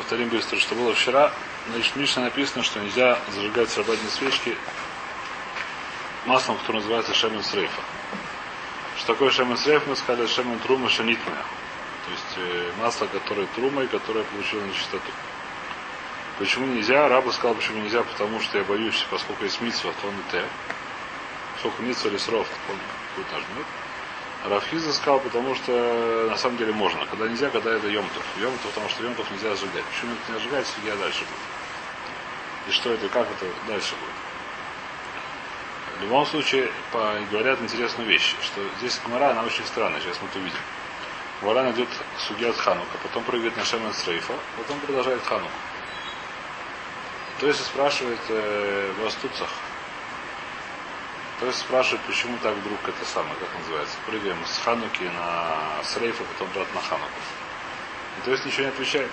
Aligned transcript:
повторим 0.00 0.30
быстро, 0.30 0.58
что 0.58 0.74
было 0.74 0.94
вчера. 0.94 1.30
Значит, 1.70 1.92
в 1.92 1.96
Мишне 1.96 2.22
написано, 2.22 2.64
что 2.64 2.80
нельзя 2.80 3.18
зажигать 3.34 3.68
срабатные 3.68 4.10
свечки 4.10 4.56
маслом, 6.24 6.56
которое 6.56 6.78
называется 6.78 7.14
шемен 7.14 7.42
срейфа. 7.42 7.82
Что 8.96 9.12
такое 9.12 9.30
шемен 9.30 9.58
срейф, 9.58 9.86
мы 9.86 9.96
сказали 9.96 10.26
шемен 10.26 10.58
трума 10.60 10.88
шанитмая. 10.88 11.44
То 12.06 12.10
есть 12.12 12.38
э, 12.38 12.72
масло, 12.78 13.06
которое 13.06 13.46
трумой, 13.48 13.88
которое 13.88 14.24
получило 14.24 14.62
нечистоту. 14.62 15.12
Почему 16.38 16.66
нельзя? 16.66 17.06
Раба 17.08 17.30
сказал, 17.30 17.54
почему 17.54 17.82
нельзя, 17.82 18.02
потому 18.02 18.40
что 18.40 18.56
я 18.56 18.64
боюсь, 18.64 19.06
поскольку 19.10 19.44
есть 19.44 19.60
митсва, 19.60 19.92
то 20.00 20.08
он 20.08 20.14
и 20.14 20.32
те. 20.32 20.42
Сколько 21.58 21.82
митсва 21.82 22.08
или 22.08 22.16
сров, 22.16 22.48
он 22.70 22.76
будет 23.16 23.30
нажмет. 23.32 23.66
Рафхиза 24.44 24.92
сказал, 24.92 25.20
потому 25.20 25.54
что 25.54 26.26
на 26.30 26.36
самом 26.36 26.56
деле 26.56 26.72
можно. 26.72 27.04
Когда 27.06 27.28
нельзя, 27.28 27.50
когда 27.50 27.72
это 27.72 27.88
емтов. 27.88 28.24
Емтов, 28.38 28.70
потому 28.70 28.88
что 28.88 29.04
емтов 29.04 29.30
нельзя 29.30 29.54
сжигать. 29.54 29.84
Почему 29.84 30.14
это 30.14 30.32
не 30.32 30.40
сжигать, 30.40 30.66
судья 30.66 30.96
дальше 30.96 31.20
будет. 31.20 32.68
И 32.68 32.70
что 32.72 32.90
это, 32.92 33.08
как 33.08 33.28
это 33.30 33.46
дальше 33.66 33.94
будет. 33.96 34.14
В 35.98 36.02
любом 36.02 36.24
случае, 36.24 36.70
по, 36.92 37.14
говорят 37.30 37.60
интересную 37.60 38.08
вещь, 38.08 38.34
что 38.40 38.62
здесь 38.78 38.98
Гмара, 39.04 39.32
она 39.32 39.42
очень 39.42 39.66
странная, 39.66 40.00
сейчас 40.00 40.16
мы 40.22 40.28
это 40.28 40.38
увидим. 40.38 40.58
Гмара 41.42 41.62
найдет 41.64 41.88
судья 42.26 42.48
от 42.48 42.56
Ханука, 42.56 42.96
потом 43.02 43.22
прыгает 43.24 43.54
на 43.58 43.64
Шемен 43.66 43.92
Срейфа, 43.92 44.32
потом 44.56 44.80
продолжает 44.80 45.22
Хануку. 45.22 45.52
То 47.40 47.46
есть 47.46 47.62
спрашивает 47.64 48.20
э, 48.28 48.92
в 48.98 49.06
Астуцах, 49.06 49.50
то 51.40 51.46
есть 51.46 51.60
спрашивает, 51.60 52.02
почему 52.02 52.36
так 52.42 52.54
вдруг 52.54 52.78
это 52.86 53.04
самое, 53.06 53.34
как 53.36 53.48
называется, 53.60 53.96
прыгаем 54.04 54.36
с 54.44 54.58
Хануки 54.62 55.04
на 55.04 55.82
Срейфа, 55.82 56.22
потом 56.22 56.48
обратно 56.48 56.74
на 56.74 56.86
Хануку. 56.86 57.20
И 58.18 58.24
то 58.26 58.30
есть 58.30 58.44
ничего 58.44 58.64
не 58.64 58.68
отвечает. 58.68 59.10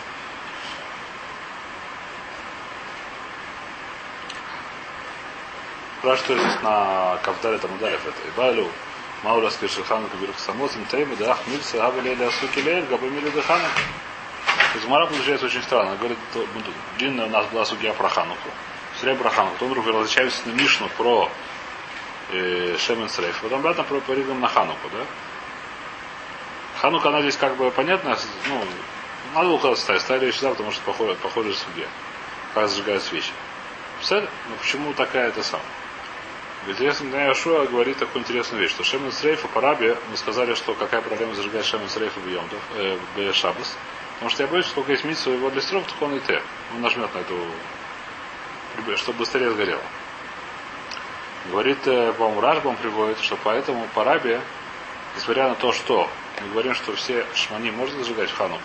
Спрашивает 5.99 6.41
здесь 6.41 6.61
на 6.61 7.17
Кавдаре 7.23 7.57
там 7.59 7.73
ударив 7.73 8.05
это. 8.05 8.27
И 8.27 8.31
Байлю, 8.35 8.69
Маура 9.23 9.49
скажет 9.49 9.85
Ханука 9.87 10.17
Бирх 10.17 10.37
Самосим 10.37 10.85
Тейму, 10.87 11.15
да 11.15 11.31
Ахмильса, 11.31 11.87
Абелели 11.87 12.25
Асуки 12.25 12.59
Лель, 12.59 12.85
Габамили 12.87 13.29
Деханука. 13.29 13.71
То 14.73 14.79
есть 14.79 14.85
получается 14.85 15.45
очень 15.45 15.63
странно. 15.63 15.95
Говорит, 15.95 16.17
длинная 16.97 17.27
у 17.27 17.29
нас 17.29 17.45
была 17.47 17.63
судья 17.63 17.93
про 17.93 18.09
Хануку. 18.09 18.49
Про 19.01 19.29
Хануку. 19.29 19.53
Потом 19.53 19.69
вдруг 19.69 19.85
возвращаемся 19.85 20.41
на 20.45 20.51
Мишну 20.51 20.89
про 20.97 21.31
Шемен 22.29 23.09
Срейф. 23.09 23.41
Потом 23.41 23.59
обратно 23.59 23.83
про 23.83 23.99
поригом 23.99 24.39
на 24.41 24.47
Хануку, 24.47 24.89
да? 24.91 25.05
Ханука, 26.81 27.09
она 27.09 27.21
здесь 27.21 27.37
как 27.37 27.55
бы 27.55 27.71
понятно, 27.71 28.17
ну, 28.47 28.63
надо 29.33 29.47
было 29.47 29.57
куда 29.57 29.75
ставить. 29.75 30.01
Ставили 30.01 30.31
сюда, 30.31 30.51
потому 30.51 30.71
что 30.71 30.81
похоже, 30.83 31.15
похоже 31.15 31.53
судья. 31.53 31.87
Как 32.53 32.69
зажигают 32.69 33.03
свечи. 33.03 33.31
Представляете? 33.97 34.33
Ну 34.49 34.55
почему 34.55 34.93
такая 34.93 35.29
это 35.29 35.43
самая? 35.43 35.65
Интересно, 36.67 37.09
да, 37.11 37.23
Яшуа 37.23 37.65
говорит 37.65 37.97
такую 37.97 38.23
интересную 38.23 38.61
вещь, 38.61 38.71
что 38.71 38.83
Шемен 38.83 39.11
Срейфа 39.11 39.47
по 39.47 39.61
Рабе, 39.61 39.97
мы 40.11 40.17
сказали, 40.17 40.53
что 40.53 40.73
какая 40.73 41.01
проблема 41.01 41.33
зажигать 41.33 41.65
Шемен 41.65 41.87
Срейфа 41.87 42.19
в 42.19 42.27
Йомтов, 42.27 42.59
э, 42.75 42.97
в 43.15 43.33
Шабас. 43.33 43.77
Потому 44.15 44.31
что 44.31 44.43
я 44.43 44.49
боюсь, 44.49 44.65
сколько 44.65 44.91
есть 44.91 45.03
митсу 45.03 45.31
его 45.31 45.49
для 45.49 45.61
стров, 45.61 45.85
так 45.85 46.01
он 46.01 46.15
и 46.15 46.19
те. 46.19 46.41
Он 46.75 46.81
нажмет 46.81 47.13
на 47.13 47.19
эту, 47.19 47.39
чтобы 48.97 49.19
быстрее 49.19 49.51
сгорело. 49.51 49.81
Говорит, 51.49 51.87
э, 51.87 52.13
по-моему, 52.13 52.41
Рашбам 52.41 52.75
приводит, 52.75 53.19
что 53.19 53.37
поэтому 53.41 53.87
по 53.93 54.03
Рабе, 54.03 54.41
несмотря 55.15 55.47
на 55.47 55.55
то, 55.55 55.71
что 55.71 56.09
мы 56.41 56.49
говорим, 56.49 56.73
что 56.73 56.93
все 56.95 57.25
шмани 57.35 57.71
можно 57.71 57.97
зажигать 57.99 58.29
в 58.29 58.37
Хануку. 58.37 58.61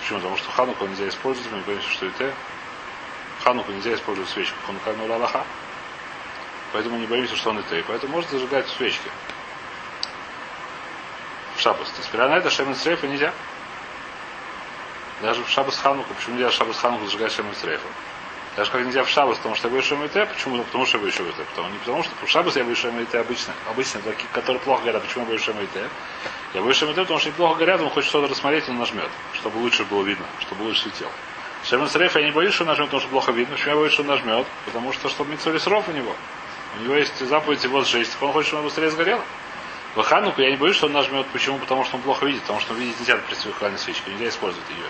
Почему? 0.00 0.18
Потому 0.18 0.36
что 0.36 0.50
Хануку 0.52 0.86
нельзя 0.86 1.08
использовать, 1.08 1.50
мы 1.50 1.60
говорим, 1.62 1.82
что 1.82 2.06
и 2.06 2.10
те. 2.12 2.32
Хануку 3.42 3.72
нельзя 3.72 3.94
использовать 3.94 4.30
свечку. 4.30 4.56
Ханука 4.66 4.92
ну 4.92 5.12
Аллаха. 5.12 5.44
Поэтому 6.72 6.96
не 6.96 7.06
боимся, 7.06 7.34
что 7.34 7.50
он 7.50 7.58
и 7.58 7.62
те. 7.64 7.82
Поэтому 7.86 8.12
можно 8.12 8.30
зажигать 8.30 8.68
свечки. 8.68 9.10
В 11.56 11.60
Шабас. 11.60 11.92
Несмотря 11.98 12.28
на 12.28 12.34
это, 12.36 12.50
Шемен 12.50 12.76
нельзя. 13.10 13.32
Даже 15.22 15.42
в 15.42 15.48
Шабас 15.48 15.76
Хануку. 15.78 16.14
Почему 16.14 16.36
нельзя 16.36 16.52
Шабас 16.52 16.78
Хануку 16.78 17.06
зажигать 17.06 17.32
Шемен? 17.32 17.52
Даже 18.60 18.72
как 18.72 18.84
нельзя 18.84 19.04
в 19.04 19.08
Шабас, 19.08 19.38
потому 19.38 19.54
что 19.54 19.68
я 19.68 19.72
боюсь 19.72 19.86
Шемите. 19.86 20.26
Почему? 20.26 20.56
Ну, 20.56 20.64
потому 20.64 20.84
что 20.84 20.98
я 20.98 21.00
боюсь 21.00 21.16
Шемите. 21.16 21.44
Потому, 21.44 21.70
не 21.70 21.78
потому 21.78 22.02
что 22.02 22.12
в 22.22 22.28
Шабас 22.28 22.56
я 22.56 22.62
боюсь 22.62 22.76
Шемите 22.76 23.18
обычно. 23.18 23.54
Обычно 23.70 24.02
такие, 24.02 24.28
которые 24.34 24.60
плохо 24.60 24.84
горят. 24.84 25.02
Почему 25.02 25.22
я 25.22 25.28
боюсь 25.28 25.42
Шемите? 25.42 25.88
Я 26.52 26.60
боюсь 26.60 26.76
Шемите, 26.76 27.00
потому 27.00 27.20
что 27.20 27.30
они 27.30 27.36
плохо 27.38 27.58
горят, 27.58 27.80
он 27.80 27.88
хочет 27.88 28.10
что-то 28.10 28.28
рассмотреть, 28.28 28.68
он 28.68 28.76
нажмет. 28.76 29.08
Чтобы 29.32 29.56
лучше 29.56 29.84
было 29.84 30.02
видно, 30.02 30.26
чтобы 30.40 30.64
лучше 30.64 30.82
светило. 30.82 31.10
Шемен 31.64 31.88
Срейф 31.88 32.14
я 32.16 32.22
не 32.22 32.32
боюсь, 32.32 32.52
что 32.52 32.64
он 32.64 32.68
нажмет, 32.68 32.88
потому 32.88 33.00
что 33.00 33.08
плохо 33.08 33.32
видно. 33.32 33.56
Почему 33.56 33.70
я 33.70 33.76
боюсь, 33.76 33.92
что 33.94 34.02
он 34.02 34.08
нажмет? 34.08 34.46
Потому 34.66 34.92
что 34.92 35.08
чтобы 35.08 35.30
Митсури 35.30 35.56
сров 35.56 35.88
у 35.88 35.92
него. 35.92 36.14
У 36.78 36.82
него 36.82 36.96
есть 36.96 37.18
заповедь 37.18 37.64
его 37.64 37.82
шесть. 37.84 38.14
Он 38.20 38.30
хочет, 38.30 38.48
чтобы 38.48 38.60
он 38.60 38.66
быстрее 38.66 38.90
сгорел. 38.90 39.22
В 39.94 40.02
Хануку 40.02 40.42
я 40.42 40.50
не 40.50 40.58
боюсь, 40.58 40.76
что 40.76 40.84
он 40.84 40.92
нажмет. 40.92 41.26
Почему? 41.32 41.56
Потому 41.56 41.86
что 41.86 41.96
он 41.96 42.02
плохо 42.02 42.26
видит. 42.26 42.42
Потому 42.42 42.60
что 42.60 42.74
видит 42.74 43.00
нельзя 43.00 43.16
при 43.26 43.34
свихальной 43.36 43.78
свечке. 43.78 44.10
Нельзя 44.10 44.28
использовать 44.28 44.68
ее. 44.68 44.84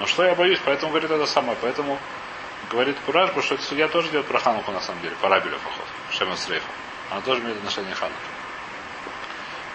Но 0.00 0.06
что 0.06 0.24
я 0.24 0.34
боюсь? 0.34 0.58
Поэтому 0.64 0.90
говорит 0.90 1.10
это 1.10 1.26
самое. 1.26 1.58
Поэтому 1.60 1.98
говорит 2.70 2.96
Кураж, 3.06 3.28
потому 3.28 3.42
что 3.42 3.54
это 3.54 3.64
судья 3.64 3.88
тоже 3.88 4.08
делает 4.10 4.26
про 4.26 4.38
Хануку 4.38 4.72
на 4.72 4.80
самом 4.80 5.02
деле. 5.02 5.14
По 5.20 5.28
Рабелю 5.28 5.58
поход. 5.58 5.86
Шемен 6.10 6.36
Срейфа. 6.36 6.66
Она 7.10 7.20
тоже 7.20 7.40
имеет 7.40 7.56
отношение 7.58 7.94
к 7.94 7.98
Хануке. 7.98 8.18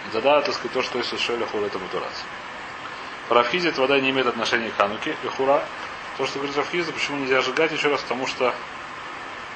И 0.08 0.12
тогда, 0.12 0.40
так 0.40 0.54
сказать, 0.54 0.72
то, 0.72 0.82
что 0.82 0.98
есть 0.98 1.18
Шеля 1.20 1.46
Хура, 1.46 1.66
это 1.66 1.78
Матурац. 1.78 2.22
Эта 3.30 3.80
вода 3.80 4.00
не 4.00 4.10
имеет 4.10 4.26
отношения 4.26 4.70
к 4.70 4.76
Хануке. 4.76 5.16
И 5.22 5.26
Хура. 5.28 5.62
То, 6.18 6.26
что 6.26 6.38
говорит 6.38 6.56
Рафхиза, 6.56 6.92
почему 6.92 7.18
нельзя 7.18 7.40
сжигать 7.40 7.72
еще 7.72 7.88
раз, 7.88 8.00
потому 8.02 8.26
что 8.26 8.54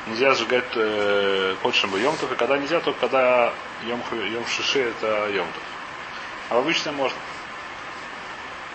нельзя 0.06 0.34
сжигать 0.34 0.64
э, 0.74 1.56
Кодшим 1.62 1.94
Йомтов, 1.96 2.30
и 2.32 2.36
когда 2.36 2.56
нельзя, 2.56 2.80
только 2.80 3.00
когда 3.00 3.52
Йом, 3.84 4.00
йом 4.12 4.46
Шиши 4.46 4.80
это 4.80 5.28
Йомтов. 5.30 5.62
А 6.50 6.58
обычно 6.58 6.92
можно. 6.92 7.18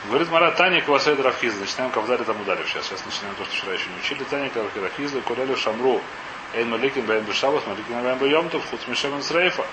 Говорит 0.06 0.30
Мара 0.30 0.52
Таня 0.52 0.82
Квасед 0.82 1.20
Рафхиза. 1.20 1.60
Начинаем 1.60 1.92
Кавдари 1.92 2.24
там 2.24 2.40
ударив 2.42 2.70
сейчас. 2.70 2.86
Сейчас 2.86 3.06
начинаем 3.06 3.36
то, 3.36 3.44
что 3.44 3.54
вчера 3.54 3.74
еще 3.74 3.90
не 3.90 4.00
учили. 4.00 4.24
Таня 4.24 4.50
Рафхиза, 4.76 5.22
Курелю 5.22 5.58
Шамру, 5.58 6.02
Эйн 6.54 6.70
Маликин 6.70 7.06
Бен 7.06 7.24
Бешабас, 7.24 7.66
Маликин 7.68 8.02
Бен 8.02 8.18
Бейомтов, 8.18 8.66
Хуц 8.70 8.80
Мишемен 8.88 9.22
Срейфа, 9.22 9.66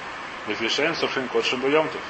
Лефишен 0.48 0.96
Софин 0.96 1.28
Кодшим 1.28 1.60
Бейомтов. 1.60 2.00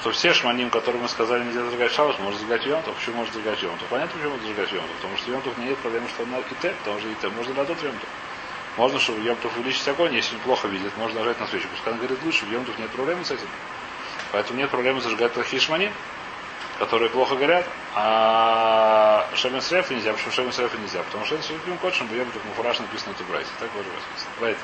Что 0.00 0.12
все 0.12 0.32
шманим, 0.32 0.70
которые 0.70 1.02
мы 1.02 1.08
сказали, 1.08 1.42
нельзя 1.42 1.64
зажигать 1.64 1.92
шабас, 1.92 2.18
можно 2.20 2.38
зажигать 2.38 2.64
йомтов. 2.64 2.94
Почему 2.94 3.16
можно 3.16 3.32
зажигать 3.34 3.60
йомтов? 3.60 3.88
Понятно, 3.88 4.12
почему 4.14 4.30
можно 4.30 4.46
зажигать 4.46 4.72
йомтов. 4.72 4.96
Потому 4.96 5.16
что 5.16 5.30
йомтов 5.32 5.58
нет 5.58 5.78
проблемы, 5.78 6.08
что 6.08 6.24
на 6.26 6.38
ИТ, 6.38 6.76
потому 6.78 7.00
что 7.00 7.08
ИТ 7.08 7.34
можно 7.34 7.54
на 7.54 7.64
тот 7.64 7.82
йомтов. 7.82 8.08
Можно, 8.76 9.00
чтобы 9.00 9.20
йомтов 9.22 9.56
увеличить 9.56 9.88
огонь, 9.88 10.14
если 10.14 10.36
он 10.36 10.42
плохо 10.42 10.68
видит, 10.68 10.96
можно 10.96 11.18
нажать 11.18 11.40
на 11.40 11.48
свечу. 11.48 11.66
Пускай 11.68 11.92
он 11.92 11.98
говорит 11.98 12.22
лучше, 12.22 12.46
в 12.46 12.52
йомтов 12.52 12.78
нет 12.78 12.90
проблемы 12.90 13.24
с 13.24 13.32
этим. 13.32 13.48
Поэтому 14.32 14.58
нет 14.58 14.70
проблемы 14.70 15.00
зажигать 15.00 15.32
плохие 15.32 15.60
шмани, 15.60 15.90
которые 16.78 17.10
плохо 17.10 17.36
горят. 17.36 17.66
А 17.94 19.28
шемен 19.34 19.60
срефа 19.62 19.94
нельзя. 19.94 20.12
Почему 20.12 20.32
шемен 20.32 20.52
срефа 20.52 20.76
нельзя? 20.78 21.02
Потому 21.02 21.24
что 21.24 21.36
это 21.36 21.52
любим 21.52 21.78
кодшем, 21.78 22.06
бьем, 22.08 22.30
как 22.30 22.44
муфураж 22.44 22.78
написано 22.78 23.12
это 23.12 23.24
брать. 23.24 23.46
Так 23.58 23.70
вот 23.74 23.86
Байт. 24.40 24.58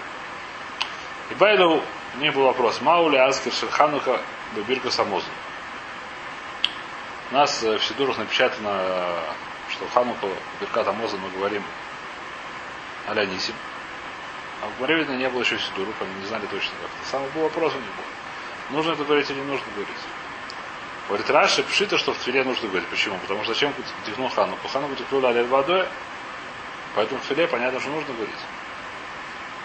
И 1.31 1.35
Байлу 1.35 1.83
не 2.17 2.31
был 2.31 2.45
вопрос. 2.45 2.81
Маули 2.81 3.17
Аскер 3.17 3.53
Шерхануха 3.53 4.21
Бабирка 4.55 4.91
Самозу. 4.91 5.27
У 7.31 7.35
нас 7.35 7.63
в 7.63 7.81
Сидурах 7.81 8.19
напечатано, 8.19 9.19
что 9.71 9.87
Хануку 9.93 10.29
Бирка 10.61 10.85
Тамоза 10.85 11.17
мы 11.17 11.31
говорим 11.31 11.65
Аля 13.09 13.25
Нисим. 13.25 13.55
А 14.63 14.67
в 14.67 14.81
Море, 14.81 15.05
не 15.05 15.29
было 15.29 15.41
еще 15.41 15.59
Сидуров, 15.59 15.95
они 16.01 16.15
не 16.21 16.27
знали 16.27 16.47
точно 16.47 16.73
как. 16.83 16.91
Это 17.01 17.11
самый 17.11 17.29
был 17.31 17.43
вопрос 17.43 17.73
у 17.73 17.79
них 17.79 17.87
был. 17.87 18.05
Нужно 18.71 18.93
это 18.93 19.05
говорить 19.05 19.31
или 19.31 19.39
не 19.39 19.45
нужно 19.45 19.67
говорить? 19.75 19.97
Говорит, 21.09 21.31
Раши 21.31 21.63
пшито, 21.63 21.99
что 21.99 22.15
в 22.15 22.19
Твиле 22.19 22.45
нужно 22.45 22.69
говорить. 22.69 22.89
Почему? 22.89 23.19
Потому 23.19 23.45
что 23.45 23.53
зачем 23.53 23.75
вдохнул 24.03 24.29
Хану? 24.31 24.57
По 24.57 24.69
Хану 24.69 24.87
вдохнули 24.87 25.27
алель 25.27 25.47
водой, 25.47 25.87
поэтому 26.95 27.21
в 27.21 27.27
Твиле 27.27 27.47
понятно, 27.47 27.79
что 27.81 27.91
нужно 27.91 28.15
говорить. 28.15 28.35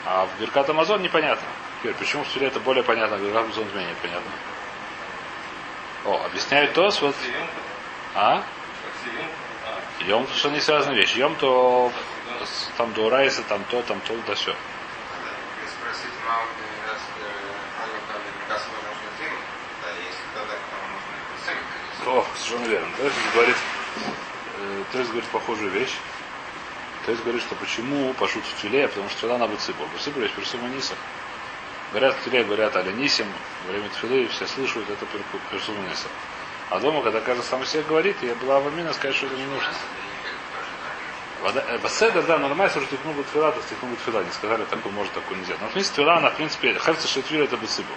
А 0.05 0.25
в 0.25 0.41
Беркат 0.41 0.69
Амазон 0.69 1.01
непонятно. 1.01 1.47
Теперь, 1.79 1.95
почему 1.95 2.23
в 2.23 2.27
Твиле 2.27 2.47
это 2.47 2.59
более 2.59 2.83
понятно, 2.83 3.15
а 3.15 3.19
в 3.19 3.21
Беркат 3.21 3.43
Амазон 3.43 3.67
менее 3.73 3.95
понятно? 4.01 4.31
О, 6.05 6.25
объясняет 6.25 6.73
то, 6.73 6.89
вот... 7.01 7.15
А? 8.15 8.43
Йом, 10.01 10.25
то 10.25 10.33
что 10.33 10.49
не 10.49 10.59
связаны 10.59 10.95
вещи. 10.95 11.19
Йом, 11.19 11.35
то 11.35 11.91
там 12.77 12.93
до 12.93 13.09
Райса, 13.09 13.43
там 13.43 13.63
то, 13.69 13.81
там 13.83 13.99
то, 14.01 14.15
да 14.27 14.35
все. 14.35 14.55
О, 22.09 22.25
совершенно 22.35 22.67
верно. 22.67 22.87
Есть 23.03 23.15
говорит, 23.35 23.55
э, 24.93 25.03
говорит 25.03 25.25
похожую 25.25 25.69
вещь. 25.69 25.95
Есть 27.07 27.21
говорит, 27.21 27.41
что 27.43 27.53
почему 27.55 28.13
пошут 28.15 28.43
в 28.45 28.61
тюле, 28.61 28.87
потому 28.87 29.09
что 29.09 29.21
тогда 29.21 29.37
надо 29.37 29.53
быть 29.53 29.61
цибур. 29.61 29.87
Цибур 29.99 30.23
есть 30.23 30.33
персума 30.33 30.67
ниса. 30.69 30.95
Говорят 31.91 32.15
в 32.15 32.23
тюле, 32.23 32.43
говорят 32.43 32.75
о 32.75 32.83
Нисим, 32.83 33.27
во 33.65 33.71
время 33.71 33.89
тфилы, 33.89 34.27
все 34.27 34.47
слышат, 34.47 34.89
это 34.89 35.05
персума 35.51 35.79
ниса. 35.87 36.07
А 36.71 36.79
дома, 36.79 37.03
когда 37.03 37.19
каждый 37.21 37.43
сам 37.43 37.63
себе 37.65 37.83
говорит, 37.83 38.17
я 38.21 38.33
была 38.35 38.57
авамина 38.57 38.91
сказать, 38.93 39.15
что 39.15 39.27
это 39.27 39.35
не 39.35 39.45
нужно. 39.45 39.69
Басседер, 41.81 42.23
да, 42.23 42.37
нормально, 42.39 42.69
что 42.69 42.83
стихнул 42.85 43.13
бы 43.13 43.23
тфила, 43.23 43.51
то 43.51 43.61
стихнул 43.61 43.91
бы 43.91 43.97
тфила. 43.97 44.23
Не 44.23 44.31
сказали, 44.31 44.65
такой 44.65 44.91
может, 44.91 45.13
такой 45.13 45.37
нельзя. 45.37 45.55
Но 45.61 45.67
в 45.67 45.71
принципе, 45.73 45.95
тфила, 45.95 46.17
она, 46.17 46.31
в 46.31 46.35
принципе, 46.35 46.73
хефца 46.73 47.07
шетвира 47.07 47.43
это 47.43 47.55
бацибу. 47.57 47.93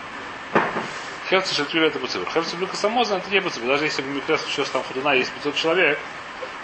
Хефца 1.33 1.55
шетвира 1.55 1.87
это 1.87 1.99
бацибу. 1.99 2.27
Хефца 2.27 2.57
блюка 2.57 2.77
самоза 2.77 3.17
это 3.17 3.31
не 3.31 3.41
бацибу. 3.41 3.67
Даже 3.67 3.87
если 3.87 4.03
бы 4.03 4.09
микрес 4.11 4.43
случилось 4.43 4.69
там 4.69 4.83
худуна, 4.83 5.15
есть 5.15 5.33
500 5.33 5.55
человек, 5.55 5.99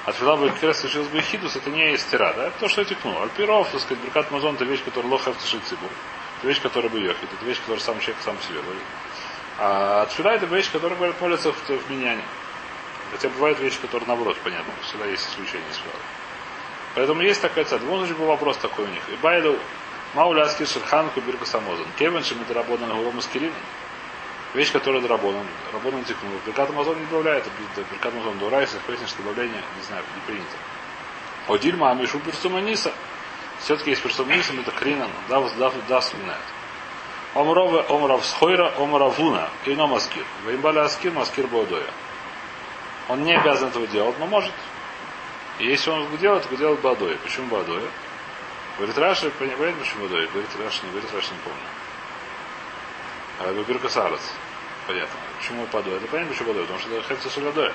а 0.04 0.12
тфила 0.12 0.36
бы 0.36 0.50
микрес 0.50 0.80
случилось 0.80 1.08
бы 1.08 1.22
хидус, 1.22 1.56
это 1.56 1.70
не 1.70 1.96
стира, 1.96 2.34
да? 2.36 2.48
Это 2.48 2.58
то, 2.60 2.68
что 2.68 2.82
я 2.82 2.84
текнул. 2.84 3.18
Альпиров, 3.22 3.70
так 3.70 3.80
сказать, 3.80 4.04
брикат 4.04 4.30
мазон, 4.30 4.56
это 4.56 4.66
вещь, 4.66 4.84
которая 4.84 5.10
лох 5.10 5.24
хефца 5.24 5.46
шетцибу. 5.46 5.86
Это 6.36 6.48
вещь, 6.48 6.60
которая 6.60 6.90
бы 6.90 7.00
йохит. 7.00 7.32
Это 7.32 7.46
вещь, 7.46 7.60
которая 7.60 7.80
сам 7.80 7.98
человек 7.98 8.18
сам 8.22 8.36
себе 8.46 8.60
говорит. 8.60 8.82
А 9.58 10.04
тфила 10.04 10.28
это 10.32 10.44
вещь, 10.44 10.70
которая, 10.70 10.98
говорят, 10.98 11.18
молятся 11.22 11.50
в, 11.50 11.56
в 11.56 11.90
миняне. 11.90 12.22
Хотя 13.12 13.30
бывают 13.30 13.58
вещи, 13.60 13.78
которые 13.80 14.06
наоборот, 14.06 14.36
понятно. 14.44 14.70
Всегда 14.82 15.06
есть 15.06 15.26
исключение 15.30 15.70
из 15.70 15.78
правил. 15.78 15.98
Поэтому 16.94 17.22
есть 17.22 17.40
такая 17.40 17.64
цель. 17.64 17.78
В 17.78 17.84
любом 17.84 18.06
был 18.06 18.26
вопрос 18.26 18.58
такой 18.58 18.84
у 18.84 18.88
них. 18.88 19.02
И 19.08 19.16
Байду 19.22 19.58
Мауля 20.12 20.42
Аскир 20.42 20.66
Шерханку 20.66 21.22
Бирка 21.22 21.46
Самозан. 21.46 21.86
Кевен 21.98 22.22
Шемидрабонан 22.22 22.94
Гурому 22.94 23.22
Скирин. 23.22 23.52
Вещь, 24.54 24.72
которая 24.72 25.02
Драбонан. 25.02 25.46
Рабонан 25.72 26.04
тикнул. 26.04 26.32
Беркат 26.46 26.70
Амазон 26.70 26.98
не 26.98 27.06
добавляет. 27.06 27.44
Беркат 27.76 28.14
Амазон 28.14 28.38
Дурайса. 28.38 28.78
Пояснишь, 28.86 29.10
что 29.10 29.22
добавление, 29.22 29.62
не 29.76 29.82
знаю, 29.82 30.02
не 30.14 30.20
принято. 30.26 30.56
Одильма 31.48 31.90
Амишу 31.90 32.18
Персуманиса. 32.20 32.92
Все-таки 33.60 33.90
есть 33.90 34.02
персуманисом, 34.02 34.60
это 34.60 34.70
Кринан. 34.70 35.10
Дав, 35.28 35.54
дав, 35.56 35.74
дав, 35.88 36.04
вспоминает. 36.04 36.40
Омрова, 37.34 37.84
омрав 37.88 38.24
схойра, 38.24 38.72
омрав 38.78 39.18
луна. 39.18 39.50
И 39.66 39.74
но 39.74 39.86
маскир. 39.86 40.24
Ваимбаля 40.44 40.84
аскир, 40.84 41.12
маскир 41.12 41.46
бодоя. 41.46 41.90
Он 43.08 43.22
не 43.24 43.34
обязан 43.34 43.68
этого 43.68 43.86
делать, 43.86 44.18
но 44.18 44.26
может. 44.26 44.52
И 45.58 45.66
если 45.66 45.90
он 45.90 46.16
делает, 46.18 46.48
то 46.48 46.56
делает 46.56 46.80
Бадой. 46.80 47.16
Почему 47.16 47.46
Бадой? 47.48 47.82
Говорит 48.76 48.96
Раши, 48.96 49.30
понимаете, 49.30 49.76
почему 49.78 50.04
Бадой? 50.04 50.26
Говорит 50.28 50.50
Раши, 50.62 50.84
не 50.84 50.90
говорит 50.90 51.12
Раши, 51.12 51.32
не 51.32 51.40
помню. 51.40 51.60
А 53.40 53.52
Бабирка 53.52 53.88
Сарец. 53.88 54.20
Понятно. 54.86 55.14
Почему 55.38 55.66
Бадой? 55.72 55.94
Это 55.96 56.06
понятно, 56.08 56.32
почему 56.32 56.48
Бадой? 56.48 56.62
Потому 56.62 56.80
что 56.80 56.90
это 56.90 57.08
Хефца 57.08 57.30
Шалядой. 57.30 57.72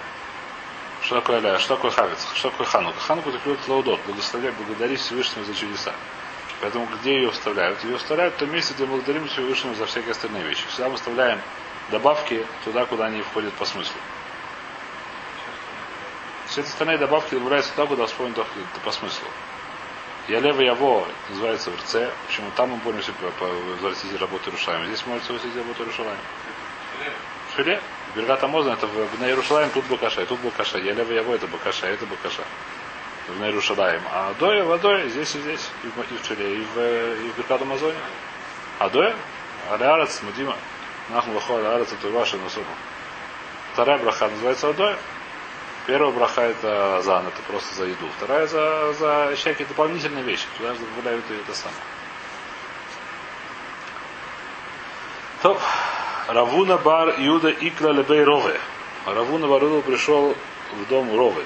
Что 1.03 1.15
такое 1.15 1.37
Аля? 1.37 1.59
Что 1.59 1.75
такое 1.75 1.91
Хавец? 1.91 2.27
Что 2.33 2.49
такое 2.49 2.67
Ханука? 2.67 2.99
Ханука 2.99 3.29
это 3.29 3.39
клюет 3.39 3.59
Лаудот. 3.67 3.99
Благословлять, 4.05 4.53
благодарить 4.55 4.99
Всевышнему 4.99 5.45
за 5.45 5.53
чудеса. 5.53 5.93
Поэтому 6.61 6.87
где 6.87 7.15
ее 7.15 7.31
вставляют? 7.31 7.83
Ее 7.83 7.97
вставляют 7.97 8.35
в 8.35 8.37
том 8.37 8.51
месте, 8.51 8.73
где 8.73 8.85
благодарим 8.85 9.27
Всевышнему 9.27 9.75
за 9.75 9.85
всякие 9.85 10.11
остальные 10.11 10.43
вещи. 10.43 10.65
Всегда 10.67 10.89
мы 10.89 10.95
вставляем 10.95 11.41
добавки 11.91 12.45
туда, 12.63 12.85
куда 12.85 13.05
они 13.05 13.21
входят 13.21 13.53
по 13.55 13.65
смыслу. 13.65 13.97
Все 16.47 16.61
остальные 16.61 16.97
добавки 16.99 17.33
добавляются 17.33 17.71
туда, 17.73 17.87
куда 17.87 18.05
вспомнить 18.05 18.37
по 18.83 18.91
смыслу. 18.91 19.27
Я 20.27 20.39
лево 20.39 20.61
яво 20.61 21.05
называется 21.29 21.69
в 21.69 21.75
РЦ. 21.75 22.09
Почему 22.27 22.49
там 22.55 22.69
мы 22.69 22.77
боремся 22.77 23.11
по, 23.13 23.29
по 23.31 23.45
возвратить 23.45 24.19
работу 24.19 24.51
Рушаем. 24.51 24.85
Здесь 24.87 25.05
можете 25.05 25.33
возвратить 25.33 25.57
работу 25.57 25.83
Рушаем. 25.83 26.17
Шиле. 27.55 27.81
Бергата 28.15 28.47
Мозна 28.47 28.73
это 28.73 28.87
в, 28.87 29.19
на 29.19 29.25
Иерушалаем 29.25 29.69
тут 29.71 29.85
Бакаша, 29.85 30.25
тут 30.25 30.39
Бакаша. 30.39 30.77
Я 30.77 30.93
лево 30.93 31.11
яво 31.11 31.33
это 31.33 31.47
Бакаша, 31.47 31.87
это 31.87 32.05
Бакаша. 32.05 32.43
В 33.27 33.39
на 33.39 33.45
Иерушалаем. 33.45 34.01
А 34.11 34.33
Доя, 34.39 34.63
водой 34.63 35.09
здесь 35.09 35.35
и 35.35 35.39
здесь, 35.39 35.69
и 35.83 35.87
в, 35.87 35.99
и 35.99 36.17
в 36.17 36.25
Шиле, 36.25 36.57
и 36.57 36.61
в, 36.61 36.77
и 36.77 37.29
в 37.31 37.37
Бергата 37.37 37.65
Мазоне. 37.65 37.97
А 38.79 38.89
Доя, 38.89 39.15
Алярец, 39.71 40.21
Мудима. 40.21 40.55
Нахму 41.09 41.33
Лахо 41.33 41.57
Алярец, 41.57 41.91
это 41.91 42.07
ваша 42.09 42.37
насума. 42.37 42.65
Вторая 43.73 43.97
браха 43.97 44.27
называется 44.27 44.69
Адоя. 44.69 44.95
Первая 45.85 46.11
браха 46.11 46.41
это 46.41 47.01
зан, 47.01 47.27
это 47.27 47.41
просто 47.47 47.75
за 47.75 47.85
еду. 47.85 48.07
Вторая 48.17 48.47
за, 48.47 48.93
за 48.93 49.35
всякие 49.35 49.67
дополнительные 49.67 50.23
вещи. 50.23 50.45
Туда 50.57 50.73
же 50.73 50.79
добавляют 50.79 51.25
и 51.29 51.33
это 51.33 51.53
самое. 51.53 51.81
Топ. 55.41 55.59
Равуна 56.29 56.77
бар 56.77 57.15
Иуда 57.17 57.49
Икла 57.49 57.89
Лебей 57.89 58.23
Рове. 58.23 58.57
Равуна 59.05 59.47
бар 59.47 59.63
Иуда 59.63 59.81
пришел 59.81 60.37
в 60.71 60.87
дом 60.87 61.13
Ровы. 61.17 61.43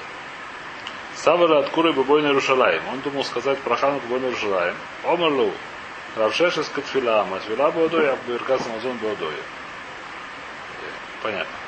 Савара 1.15 1.59
от 1.59 1.69
Куры 1.71 1.93
Бабойна 1.93 2.31
Рушалаем. 2.31 2.83
Он 2.89 2.99
думал 3.01 3.23
сказать 3.23 3.57
про 3.59 3.75
Хану 3.75 3.99
Бабойна 4.01 4.29
Рушалаем. 4.29 4.75
Омерлу. 5.03 5.51
Равшеша 6.15 6.63
с 6.63 6.69
Катфила. 6.69 7.25
Матфила 7.29 7.71
Бодоя, 7.71 8.13
Абдуирка 8.13 8.59
Самазон 8.59 8.97
Бодоя. 8.97 9.33
Понятно. 11.23 11.66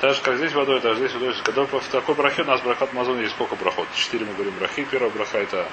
Так 0.00 0.14
же, 0.14 0.22
как 0.22 0.36
здесь 0.36 0.52
водой, 0.52 0.80
так 0.80 0.94
же 0.94 1.00
здесь 1.00 1.12
водой. 1.12 1.34
Когда 1.44 1.64
в 1.64 1.88
такой 1.88 2.14
брахе 2.14 2.42
у 2.42 2.46
нас 2.46 2.60
брахат 2.60 2.92
Мазон 2.92 3.20
есть 3.20 3.32
сколько 3.32 3.54
брахот? 3.56 3.88
Четыре 3.94 4.26
мы 4.26 4.34
говорим 4.34 4.54
брахи. 4.58 4.84
Первая 4.84 5.10
браха 5.10 5.38
это 5.38 5.66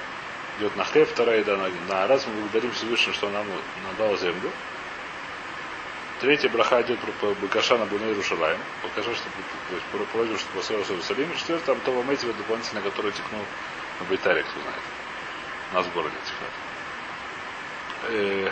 идет 0.59 0.75
на 0.75 0.83
хлеб, 0.83 1.09
вторая 1.09 1.43
да, 1.43 1.57
на, 1.57 1.69
на 1.89 2.07
раз 2.07 2.25
мы 2.27 2.33
благодарим 2.41 2.71
Всевышнего, 2.71 3.13
что 3.13 3.27
он 3.27 3.33
нам 3.33 3.47
надал 3.89 4.15
землю. 4.17 4.51
Третья 6.21 6.49
браха 6.49 6.81
идет 6.83 6.99
про 6.99 7.33
Бакаша 7.33 7.77
на 7.77 7.85
Буне 7.85 8.09
Иерушалаем. 8.09 8.59
Покажи, 8.83 9.15
что 9.15 10.05
положил, 10.13 10.37
что 10.37 10.47
построил 10.51 10.83
Иерусалим. 10.83 11.35
Четвертая, 11.35 11.75
там 11.75 11.79
Това 11.83 12.03
Мейтива 12.03 12.33
дополнительно, 12.33 12.81
который 12.81 13.11
текнул 13.11 13.41
на 13.99 14.05
Байтаре, 14.05 14.43
кто 14.43 14.61
знает. 14.61 14.83
У 15.71 15.75
нас 15.75 15.85
в 15.87 15.93
городе 15.93 16.15
текнет. 16.25 16.51
Э, 18.09 18.51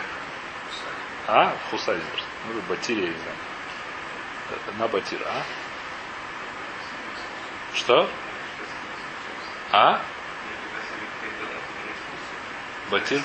а? 1.28 1.54
В 1.54 1.70
Хусайне. 1.70 2.02
Ну, 2.48 2.60
Батире, 2.68 3.02
я 3.02 3.08
не 3.10 3.16
знаю. 3.18 3.36
На 4.78 4.88
Батир, 4.88 5.20
а? 5.26 5.42
Что? 7.74 8.08
А? 9.72 10.00
Батир? 12.90 13.20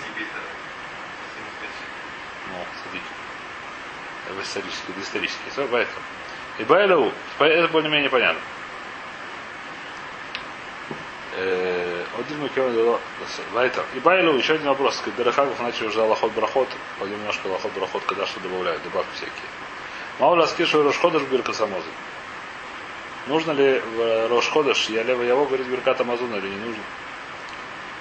Ну, 2.48 2.66
садик. 2.83 3.04
Это 4.30 4.42
исторический, 4.42 4.92
это 4.92 5.01
исторический. 5.01 5.50
Все, 5.51 5.68
поэтому. 5.68 6.00
И 6.60 6.63
Байлау, 6.63 7.12
это 7.39 7.68
более-менее 7.69 8.10
понятно. 8.10 8.42
Один 12.18 12.39
мы 12.39 13.00
Вайтер. 13.51 13.83
И 13.94 14.00
Байлу, 14.00 14.38
еще 14.38 14.54
один 14.54 14.68
вопрос. 14.68 15.01
Когда 15.04 15.25
Рахагов 15.25 15.60
начал 15.60 15.88
уже 15.88 16.01
Аллахот 16.01 16.31
Брахот, 16.31 16.69
пойдем 16.98 17.19
немножко 17.19 17.50
Аллахот 17.50 17.74
Брахот, 17.74 18.04
когда 18.06 18.25
что 18.25 18.39
добавляют, 18.39 18.81
добавки 18.83 19.10
всякие. 19.16 19.33
Маула 20.19 20.45
скишу 20.45 20.81
Рошходыш 20.83 21.23
Бирка 21.23 21.51
Самозы. 21.51 21.89
Нужно 23.27 23.51
ли 23.51 23.79
в 23.79 24.27
Рошходыш, 24.29 24.89
я 24.89 25.03
лево 25.03 25.24
его 25.24 25.45
говорить 25.45 25.67
Биркат 25.67 26.00
Амазуна 26.00 26.36
или 26.36 26.48
не 26.48 26.55
нужно? 26.57 26.84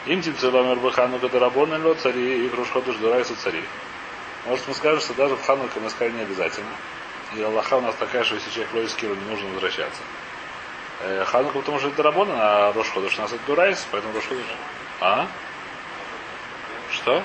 Им 0.07 0.23
тим 0.23 0.37
целомер 0.37 0.77
бы 0.77 0.93
Ханука 0.93 1.29
Дарабон 1.29 1.73
ло 1.83 1.95
цари, 1.95 2.47
и 2.47 2.51
Рошходыш 2.51 2.97
Дурайса 2.97 3.35
цари. 3.37 3.65
Может 4.47 4.69
мы 4.69 4.75
скажем, 4.75 5.01
что 5.01 5.15
даже 5.15 5.35
в 5.35 5.45
Ханука 5.45 5.81
мы 5.81 5.91
сказали 5.91 6.13
не 6.13 6.23
обязательно. 6.23 6.71
И 7.35 7.43
Аллаха 7.43 7.79
у 7.79 7.81
нас 7.81 7.95
такая, 7.97 8.23
что 8.23 8.35
если 8.35 8.51
человек 8.51 8.75
лоискил, 8.75 9.15
не 9.15 9.31
нужно 9.31 9.49
возвращаться. 9.49 10.03
Э, 11.01 11.25
Ханука, 11.25 11.59
потому 11.59 11.79
что 11.79 11.89
это 11.89 11.97
Дарабон, 11.97 12.29
а 12.31 12.73
Рошходыш 12.75 13.19
у 13.19 13.23
нас 13.23 13.33
это 13.33 13.41
Дурайс, 13.47 13.85
поэтому 13.91 14.15
Рошходыш. 14.15 14.45
А? 15.01 15.27
Что? 16.93 17.23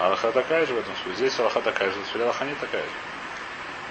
Аллаха 0.00 0.32
такая 0.32 0.66
же 0.66 0.74
в 0.74 0.78
этом 0.78 0.92
случае. 0.96 1.28
Здесь 1.28 1.38
Аллаха 1.38 1.60
такая 1.60 1.90
же, 1.90 1.96
в 2.00 2.16
Аллаха 2.16 2.46
не 2.46 2.54
такая 2.54 2.82
же. 2.82 3.13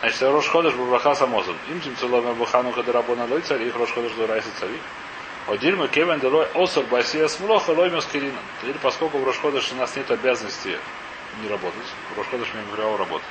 Значит, 0.03 0.22
Рош 0.24 0.48
Ходыш 0.50 0.74
Бабаха 0.74 1.15
Самозом. 1.15 1.57
Им 1.69 1.79
тем 1.79 1.95
целом 1.95 2.27
Абухану 2.27 2.74
Хадарабона 2.74 3.25
Лой 3.25 3.39
царь, 3.39 3.63
их 3.63 3.74
Рош 3.77 3.89
Ходыш 3.93 4.12
Дурайса 4.12 4.50
цари. 4.60 4.77
Один 5.48 5.77
мы 5.77 5.88
Кевен 5.88 6.19
Делой 6.19 6.45
Осор 6.55 6.83
Басия 6.83 7.25
Смлоха 7.29 7.72
Лой 7.72 7.89
Маскирина. 7.89 8.39
Теперь, 8.62 8.75
поскольку 8.79 9.17
в 9.17 9.24
Рош 9.24 9.38
Ходыш 9.38 9.72
у 9.72 9.75
нас 9.75 9.95
нет 9.95 10.12
обязанности 10.12 10.77
не 11.41 11.48
работать, 11.48 11.88
в 12.13 12.17
Рош 12.17 12.27
Ходыш 12.27 12.50
мы 12.53 12.75
говорю 12.75 12.98
работать. 12.98 13.25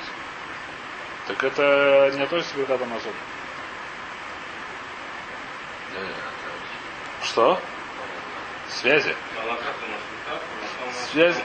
Так 1.27 1.43
это 1.43 2.11
не 2.15 2.23
относится 2.23 2.55
к 2.55 2.57
Беркат 2.57 2.81
Амазон. 2.81 3.13
Что? 7.21 7.61
Связи? 8.81 9.15
Связи. 11.11 11.43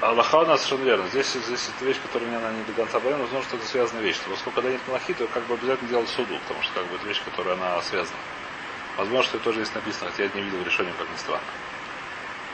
Аллаха 0.00 0.36
у 0.36 0.46
нас 0.46 0.62
совершенно 0.62 0.84
верно. 0.84 1.08
Здесь, 1.08 1.32
здесь 1.32 1.68
это 1.74 1.84
вещь, 1.84 1.96
которая 2.00 2.28
мне 2.28 2.38
она 2.38 2.52
не 2.52 2.62
до 2.62 2.72
конца 2.72 3.00
понятна, 3.00 3.26
но 3.32 3.42
что 3.42 3.56
это 3.56 3.66
связанная 3.66 4.02
вещь. 4.02 4.14
Что 4.16 4.30
поскольку 4.30 4.60
когда 4.60 4.70
нет 4.70 4.80
малахи, 4.86 5.12
то 5.12 5.26
как 5.26 5.42
бы 5.46 5.54
обязательно 5.54 5.88
делать 5.88 6.08
суду, 6.08 6.38
потому 6.46 6.62
что 6.62 6.74
как 6.74 6.86
бы 6.86 6.96
это 6.96 7.06
вещь, 7.06 7.20
которая 7.24 7.54
она 7.54 7.82
связана. 7.82 8.18
Возможно, 8.96 9.24
что 9.24 9.36
это 9.38 9.44
тоже 9.44 9.64
здесь 9.64 9.74
написано, 9.74 10.10
хотя 10.10 10.24
я 10.24 10.30
не 10.34 10.42
видел 10.42 10.62
решения, 10.62 10.92
как 10.96 11.10
ни 11.10 11.16
странно. 11.16 11.42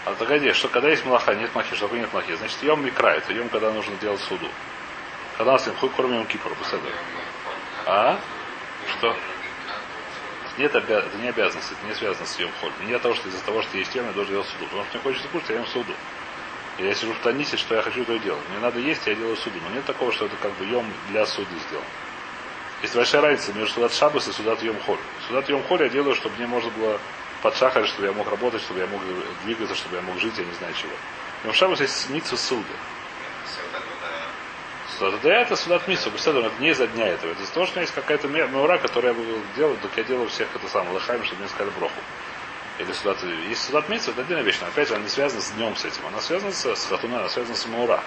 А 0.07 0.15
такая 0.15 0.39
идея, 0.39 0.55
что 0.55 0.69
когда 0.69 0.89
есть 0.89 1.05
малаха, 1.05 1.35
нет 1.35 1.55
махи, 1.55 1.75
что 1.75 1.87
такое 1.87 2.01
нет 2.01 2.13
махи? 2.15 2.35
Значит, 2.35 2.63
ем 2.63 2.85
микра, 2.85 3.09
это 3.09 3.33
ем, 3.35 3.51
когда 3.51 3.73
нужно 3.73 3.95
делать 3.97 4.21
суду. 4.21 4.49
Когда 5.37 5.53
у 5.53 5.55
нас 5.57 5.69
хуй 5.81 5.91
кроме 5.95 6.17
ем 6.19 6.27
кипра, 6.27 6.51
А? 7.87 8.19
Что? 8.97 9.17
Нет, 10.57 10.75
обя... 10.77 11.01
это 11.01 11.17
не 11.19 11.29
обязанность, 11.29 11.73
это 11.73 11.87
не 11.87 11.95
связано 11.95 12.27
с 12.27 12.39
ем 12.39 12.51
холь. 12.61 12.73
Не 12.87 12.95
от 12.95 13.03
того, 13.03 13.15
что 13.15 13.29
из-за 13.29 13.43
того, 13.43 13.61
что 13.61 13.77
есть 13.77 13.95
ем, 13.95 14.07
я 14.07 14.13
должен 14.13 14.33
делать 14.33 14.49
суду. 14.49 14.65
Потому 14.67 14.85
что 14.85 14.95
мне 14.95 15.03
хочется 15.03 15.29
кушать, 15.29 15.51
я 15.51 15.57
ем 15.57 15.67
суду. 15.67 15.93
Я 16.78 16.95
сижу 16.95 17.12
в 17.12 17.19
танисе, 17.19 17.57
что 17.57 17.76
я 17.76 17.83
хочу, 17.83 18.04
то 18.04 18.12
и 18.14 18.19
делаю. 18.19 18.43
Мне 18.50 18.59
надо 18.59 18.81
есть, 18.81 19.07
я 19.07 19.14
делаю 19.14 19.37
суду. 19.37 19.59
Но 19.62 19.75
нет 19.75 19.85
такого, 19.85 20.12
что 20.12 20.26
это 20.26 20.35
как 20.37 20.52
бы 20.54 20.64
ем 20.64 20.85
для 21.09 21.25
суды 21.25 21.54
сделан. 21.69 21.85
Есть 22.83 22.97
большая 22.97 23.23
разница 23.23 23.52
между 23.52 23.75
Судат 23.75 23.93
Шабас 23.93 24.28
и 24.28 24.33
Судат 24.33 24.62
Йом 24.62 24.78
Холь. 24.81 24.99
Судат 25.28 25.49
Йом 25.49 25.62
Холь 25.64 25.83
я 25.83 25.88
делаю, 25.88 26.14
чтобы 26.14 26.37
мне 26.37 26.47
можно 26.47 26.71
было 26.73 27.00
под 27.43 27.57
шахарь, 27.57 27.87
чтобы 27.87 28.09
я 28.09 28.12
мог 28.12 28.28
работать, 28.28 28.61
чтобы 28.62 28.81
я 28.81 28.87
мог 28.87 29.00
двигаться, 29.45 29.75
чтобы 29.75 29.97
я 29.97 30.02
мог 30.02 30.19
жить, 30.19 30.35
я 30.37 30.45
не 30.45 30.52
знаю 30.54 30.75
чего. 30.75 30.93
Йом 31.45 31.54
Шабас 31.54 31.81
есть 31.81 32.11
митсу 32.11 32.37
суда. 32.37 32.64
Судат 34.99 35.25
это 35.25 35.57
Судат 35.57 35.88
Митсу. 35.88 36.11
Беседу, 36.11 36.40
это 36.40 36.61
не 36.61 36.71
из-за 36.71 36.87
дня 36.87 37.07
этого. 37.07 37.33
Это 37.33 37.43
из-за 37.43 37.52
того, 37.52 37.66
что 37.66 37.81
есть 37.81 37.93
какая-то 37.95 38.28
меура, 38.28 38.78
которую 38.78 39.14
я 39.14 39.19
буду 39.19 39.40
делать, 39.57 39.81
так 39.81 39.90
я 39.97 40.04
делаю 40.04 40.28
всех 40.28 40.49
это 40.54 40.69
самое 40.69 40.93
лохами, 40.93 41.25
чтобы 41.25 41.40
мне 41.40 41.49
сказали 41.49 41.71
броху. 41.76 42.00
Или 42.78 42.93
судат, 42.93 43.23
есть 43.23 43.64
судат 43.64 43.88
митсу, 43.88 44.11
это 44.11 44.23
отдельная 44.23 44.43
вещь, 44.43 44.59
но 44.61 44.66
опять 44.66 44.88
же 44.88 44.95
она 44.95 45.04
не 45.04 45.09
связана 45.09 45.40
с 45.40 45.50
днем 45.52 45.76
с 45.76 45.85
этим, 45.85 46.07
она 46.07 46.21
связана 46.21 46.52
с, 46.52 46.64
с 46.75 46.87
хатуна, 46.87 47.21
она 47.21 47.28
связана 47.28 47.57
с 47.57 47.66
маура. 47.66 48.02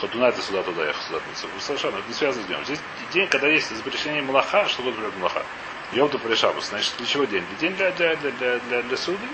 Хатуна 0.00 0.26
это 0.26 0.42
сюда 0.42 0.62
туда 0.62 0.84
ехал, 0.86 1.02
сюда 1.02 1.20
митсу. 1.28 1.48
Совершенно, 1.60 1.96
это 1.96 2.08
не 2.08 2.14
связано 2.14 2.44
с 2.44 2.46
днем. 2.46 2.64
Здесь 2.64 2.80
день, 3.12 3.28
когда 3.28 3.48
есть 3.48 3.74
запрещение 3.74 4.22
малаха, 4.22 4.68
что 4.68 4.82
будет 4.82 5.16
малаха? 5.16 5.42
Йом 5.92 6.10
то 6.10 6.18
решабус. 6.28 6.68
Значит, 6.68 6.94
для 6.98 7.06
чего 7.06 7.24
день? 7.24 7.44
День 7.60 7.74
для, 7.76 7.90
для, 7.92 8.16
для, 8.16 8.30
для, 8.32 8.58
для, 8.58 8.82
для 8.82 8.96
суды. 8.96 9.26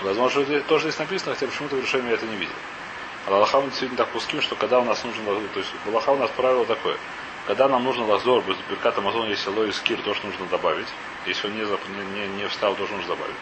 Возможно, 0.00 0.40
это 0.40 0.60
тоже 0.62 0.84
здесь 0.84 0.98
написано, 0.98 1.34
хотя 1.34 1.46
почему-то 1.46 1.76
в 1.76 1.80
решении 1.80 2.08
я 2.08 2.14
это 2.14 2.26
не 2.26 2.36
видел. 2.36 2.54
А 3.26 3.34
Аллаха 3.34 3.60
мы 3.60 3.66
действительно 3.66 3.98
так 3.98 4.08
пуским, 4.08 4.40
что 4.40 4.56
когда 4.56 4.80
у 4.80 4.84
нас 4.84 5.04
нужно, 5.04 5.24
то 5.24 5.58
есть 5.58 5.70
Аллаха 5.86 6.10
у 6.10 6.16
нас 6.16 6.30
правило 6.30 6.64
такое. 6.64 6.96
Когда 7.46 7.68
нам 7.68 7.82
нужно 7.82 8.06
лазор, 8.06 8.42
беркат 8.70 8.98
Амазон, 8.98 9.28
если 9.28 9.50
лой 9.50 9.72
скир, 9.72 10.00
тоже 10.02 10.20
нужно 10.24 10.46
добавить. 10.46 10.86
Если 11.26 11.48
он 11.48 11.54
не, 11.54 11.64
не, 11.64 12.28
не 12.36 12.48
встал, 12.48 12.76
тоже 12.76 12.92
нужно 12.92 13.16
добавить. 13.16 13.34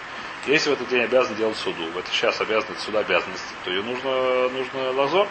Если 0.46 0.70
в 0.70 0.72
этот 0.72 0.88
день 0.88 1.02
обязан 1.02 1.36
делать 1.36 1.56
суду, 1.58 1.84
в 1.90 1.98
это 1.98 2.10
сейчас 2.10 2.40
обязанность 2.40 2.80
суда 2.80 3.00
обязанность, 3.00 3.44
то 3.62 3.70
ее 3.70 3.82
нужно, 3.82 4.48
нужно 4.48 4.92
лазор. 4.92 5.28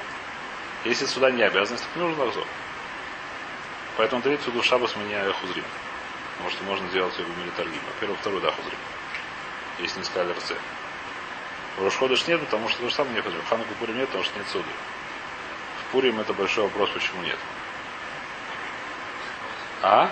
Если 0.85 1.05
суда 1.07 1.31
не 1.31 1.41
обязанность, 1.41 1.83
то 1.93 1.99
не 1.99 2.07
нужно 2.07 2.25
лазор. 2.25 2.45
Поэтому 3.97 4.21
третий 4.21 4.43
суду 4.43 4.61
шабас 4.61 4.95
мы 4.95 5.03
не 5.03 5.33
хузрим. 5.33 5.65
Потому 6.33 6.51
что 6.51 6.63
можно 6.63 6.87
делать 6.89 7.17
его 7.17 7.27
милитаргим. 7.41 7.81
Во-первых, 7.95 8.19
второй 8.19 8.39
да 8.39 8.51
хузрим. 8.51 8.77
Если 9.79 9.99
не 9.99 10.05
сказали 10.05 10.31
РЦ. 10.33 10.53
Рошходыш 11.79 12.27
нет, 12.27 12.39
потому 12.41 12.69
что 12.69 12.81
то 12.81 12.89
же 12.89 12.93
самое 12.93 13.15
не 13.15 13.21
хузрим. 13.21 13.41
Хануку 13.49 13.73
нет, 13.87 14.07
потому 14.07 14.23
что 14.23 14.37
нет 14.37 14.47
суды. 14.47 14.69
В 15.81 15.91
Пурим 15.91 16.19
это 16.19 16.33
большой 16.33 16.65
вопрос, 16.65 16.91
почему 16.91 17.23
нет. 17.23 17.37
А? 19.81 20.09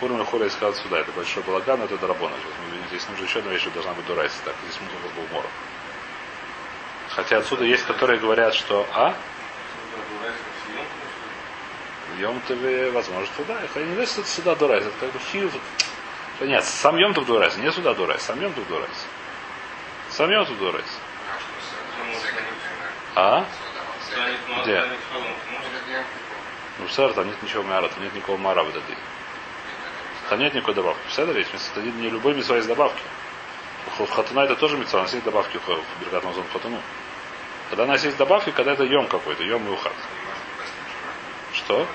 Пурим 0.00 0.24
Хуля 0.26 0.48
искал 0.48 0.74
сюда. 0.74 1.00
Это 1.00 1.12
большой 1.12 1.42
балаган, 1.42 1.80
это 1.82 1.96
Дарабона. 1.96 2.34
Здесь 2.88 3.08
нужно 3.08 3.24
еще 3.24 3.38
одна 3.38 3.52
вещь, 3.52 3.66
должна 3.72 3.92
быть 3.94 4.06
Дурайса. 4.06 4.36
Так, 4.44 4.54
здесь 4.64 4.80
нужно 4.80 4.98
было 4.98 5.24
умора. 5.30 5.48
Хотя 7.10 7.38
отсюда 7.38 7.64
есть, 7.64 7.84
которые 7.86 8.20
говорят, 8.20 8.54
что 8.54 8.86
А? 8.92 9.14
Йомтове, 12.18 12.90
возможно, 12.90 13.28
туда. 13.36 13.58
Я 13.74 13.82
не 13.82 13.92
знаю, 13.94 14.06
что 14.06 14.20
это 14.20 14.30
сюда 14.30 14.54
Дурайс. 14.54 14.84
Это 14.84 14.94
как 15.00 15.12
бы 15.12 15.18
хил. 15.18 15.50
Нет, 16.40 16.64
сам 16.64 16.96
Йомтов 16.96 17.26
Дурайс, 17.26 17.56
не 17.56 17.70
сюда 17.72 17.94
Дурайс. 17.94 18.22
Сам 18.22 18.40
Йомтов 18.40 18.66
Дурайс. 18.68 19.06
Сам 20.10 20.30
Йомтов 20.30 20.58
Дурайс. 20.58 20.86
А? 23.14 23.44
Где? 24.62 24.84
Ну, 26.78 26.88
сэр, 26.88 27.12
там 27.14 27.26
нет 27.26 27.42
ничего 27.42 27.62
мяра, 27.62 27.88
там 27.88 28.02
нет 28.02 28.14
никакого 28.14 28.36
мара 28.36 28.62
в 28.62 28.68
этой. 28.68 28.82
Там 30.28 30.40
нет 30.40 30.54
никакой 30.54 30.74
добавки. 30.74 31.00
Представляете, 31.04 31.50
это 31.54 31.80
не 31.80 32.10
любой 32.10 32.34
митцва 32.34 32.56
есть 32.56 32.68
добавки. 32.68 33.02
В 33.98 34.06
хатуна 34.10 34.40
это 34.40 34.56
тоже 34.56 34.76
митцва, 34.76 35.00
у 35.00 35.02
нас 35.02 35.12
есть 35.12 35.24
добавки 35.24 35.58
в 35.58 36.00
Беркат 36.00 36.24
Мазон 36.24 36.44
хатуну. 36.52 36.80
Когда 37.70 37.84
у 37.84 37.86
нас 37.86 38.04
есть 38.04 38.16
добавки, 38.16 38.50
когда 38.50 38.72
это 38.72 38.84
йом 38.84 39.06
какой-то, 39.06 39.42
йом 39.42 39.66
и 39.66 39.70
ухат. 39.70 39.92
Что? 41.52 41.86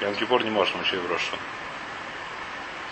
Ям 0.00 0.14
Кипур 0.14 0.42
не 0.42 0.50
можешь, 0.50 0.74
мы 0.74 0.82
еще 0.82 0.96
и 0.96 0.98
в. 0.98 1.10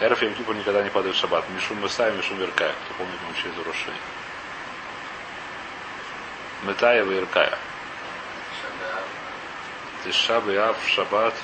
Эрф 0.01 0.23
Ям 0.23 0.35
Кипур 0.35 0.55
никогда 0.55 0.83
не 0.83 0.91
падает 0.91 1.17
в 1.17 1.19
шаббат. 1.19 1.49
Мишум 1.51 1.81
Мысай, 1.81 2.13
Мишум 2.13 2.39
Веркая. 2.39 2.73
Кто 2.85 2.95
помнит, 2.95 3.19
мы 3.25 3.33
учили 3.33 3.53
из 3.53 3.67
Роши. 3.67 3.93
Метая 6.65 7.05
и 7.05 7.19
Иркая. 7.19 7.59
Тиша 10.05 10.41
Бияв, 10.41 10.77
Шаббат. 10.87 11.35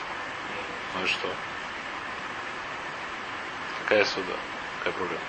Ну 0.95 1.05
и 1.05 1.07
что? 1.07 1.29
Какая 3.83 4.05
суда? 4.05 4.35
Какая 4.79 4.95
проблема? 4.95 5.23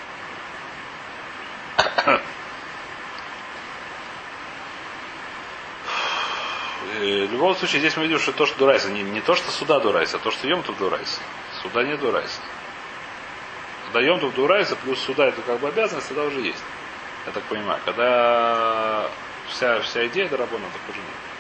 В 7.00 7.32
любом 7.32 7.56
случае, 7.56 7.80
здесь 7.80 7.96
мы 7.96 8.04
видим, 8.04 8.20
что 8.20 8.32
то, 8.32 8.46
что 8.46 8.58
дурайся, 8.58 8.90
не, 8.90 9.04
не 9.04 9.22
то, 9.22 9.36
что 9.36 9.52
суда 9.52 9.80
дурайся, 9.80 10.18
а 10.18 10.20
то, 10.20 10.32
что 10.32 10.48
ем 10.48 10.64
тут 10.64 10.78
дурайся. 10.78 11.22
Суда 11.62 11.84
не 11.84 11.96
дурайся. 11.96 12.42
Когда 13.86 14.02
ем 14.02 14.20
тут 14.20 14.36
дурайся, 14.36 14.76
плюс 14.76 15.00
суда 15.00 15.28
это 15.28 15.42
как 15.42 15.60
бы 15.60 15.68
обязанность, 15.68 16.08
тогда 16.08 16.24
уже 16.24 16.42
есть. 16.42 16.64
Я 17.26 17.32
так 17.32 17.44
понимаю. 17.44 17.80
Когда 17.86 19.10
вся, 19.48 19.80
вся 19.82 20.08
идея 20.08 20.28
дорабона, 20.28 20.66
так 20.74 20.90
уже 20.90 21.00
нет. 21.00 21.39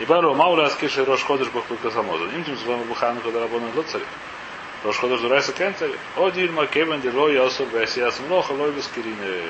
И 0.00 0.06
бару 0.06 0.34
мауля 0.34 0.64
аскиши 0.64 1.04
рош 1.04 1.22
ходыш 1.24 1.48
бахлука 1.48 1.90
самоза. 1.90 2.24
Им 2.24 2.42
тем 2.42 2.56
звоном 2.56 2.86
бухану 2.88 3.20
когда 3.20 3.40
рабона 3.40 3.66
лоцари. 3.74 4.04
Рош 4.82 4.96
ходыш 4.96 5.20
дурайса 5.20 5.52
кентари. 5.52 5.94
О 6.16 6.30
дильма 6.30 6.66
кевен 6.66 7.02
дило 7.02 7.28
ясов 7.28 7.68
бэсиас 7.68 8.18
млоха 8.20 8.52
лой 8.52 8.72
бескирины. 8.72 9.42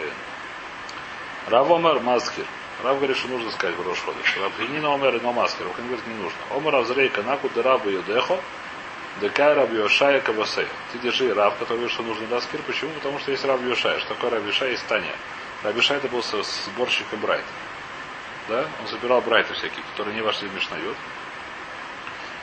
Рав 1.46 1.70
Омер 1.70 2.00
Маскир. 2.00 2.44
Рав 2.82 2.96
говорит, 2.96 3.16
что 3.16 3.28
нужно 3.28 3.52
сказать 3.52 3.76
в 3.76 3.86
Рош 3.86 4.00
Ходыш. 4.00 4.38
Рав 4.38 4.52
Хинина 4.58 4.92
Омер 4.92 5.22
но 5.22 5.32
Маскир. 5.32 5.66
Рав 5.66 5.76
говорит, 5.76 6.04
не 6.08 6.14
нужно. 6.14 6.38
Омер 6.50 6.74
Авзрейка 6.74 7.22
Наку 7.22 7.48
Дерабу 7.54 7.88
Йодехо. 7.88 8.40
Декай 9.20 9.54
Раб 9.54 9.72
Йошая 9.72 10.20
Кабасей. 10.20 10.66
Ты 10.92 10.98
держи 10.98 11.32
Рав, 11.32 11.54
который 11.58 11.76
говорит, 11.76 11.92
что 11.92 12.02
нужно 12.02 12.26
Маскир. 12.26 12.60
Почему? 12.66 12.90
Потому 12.94 13.20
что 13.20 13.30
есть 13.30 13.44
Рав 13.44 13.62
Йошая. 13.62 14.00
Что 14.00 14.14
такое 14.14 14.30
Рав 14.30 14.44
Йошая? 14.44 14.72
Есть 14.72 14.86
Таня. 14.88 15.14
Рав 15.62 15.76
Йошая 15.76 15.98
это 15.98 16.08
был 16.08 16.24
сборщиком 16.24 17.20
Брайта. 17.20 17.46
Да? 18.50 18.66
Он 18.80 18.88
собирал 18.88 19.20
Брайта 19.20 19.54
всякие, 19.54 19.82
которые 19.92 20.16
не 20.16 20.22
вошли 20.22 20.48
в 20.48 20.54
Мишнают. 20.54 20.96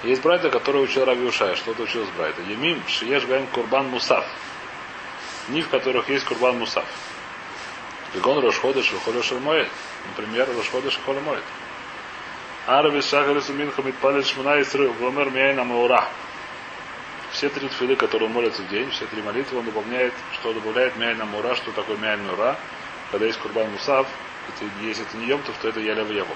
Есть 0.04 0.22
Брайта, 0.22 0.50
который 0.50 0.82
учил 0.82 1.04
Рав 1.04 1.18
Йошая. 1.18 1.56
Что-то 1.58 1.84
учил 1.84 2.06
с 2.06 2.10
Брайта. 2.12 2.42
Емим 2.44 2.82
Шиеш 2.88 3.26
Бен 3.26 3.46
Курбан 3.48 3.90
Мусав. 3.90 4.26
Дни, 5.50 5.62
в 5.62 5.70
которых 5.70 6.08
есть 6.10 6.24
Курбан 6.24 6.60
Мусав. 6.60 6.86
Бегон 8.14 8.40
Рошходыш 8.40 8.94
и 8.94 8.96
Холеш 9.04 9.32
Моет. 9.32 9.68
Например, 10.08 10.48
Рошходыш 10.56 10.98
и 10.98 11.02
Холе 11.02 11.20
Моет. 11.20 11.44
Араби 12.68 13.02
Шахарису 13.02 13.52
Минхам 13.52 13.90
Итпалит 13.90 14.26
Шмана 14.26 14.62
Исры 14.62 14.88
Вомер 14.88 15.30
Мияйна 15.30 15.66
Маура. 15.66 16.08
Все 17.34 17.50
три 17.50 17.68
тфилы, 17.68 17.98
которые 17.98 18.30
молятся 18.30 18.62
в 18.62 18.70
день, 18.70 18.90
все 18.92 19.06
три 19.08 19.22
молитвы, 19.22 19.60
он 19.60 19.66
добавляет, 19.66 20.14
что 20.34 20.54
добавляет 20.54 20.96
Мяйна 20.96 21.26
Мура, 21.26 21.56
что 21.56 21.72
такое 21.72 21.98
Мяйна 21.98 22.24
Мура. 22.24 22.58
Когда 23.12 23.26
есть 23.26 23.38
Курбан 23.40 23.70
Мусав, 23.72 24.08
это, 24.50 24.86
если 24.86 25.06
это 25.06 25.18
не 25.18 25.26
Йомтов, 25.28 25.56
то 25.62 25.70
это 25.70 25.80
Ялев 25.80 26.10
Еву. 26.10 26.34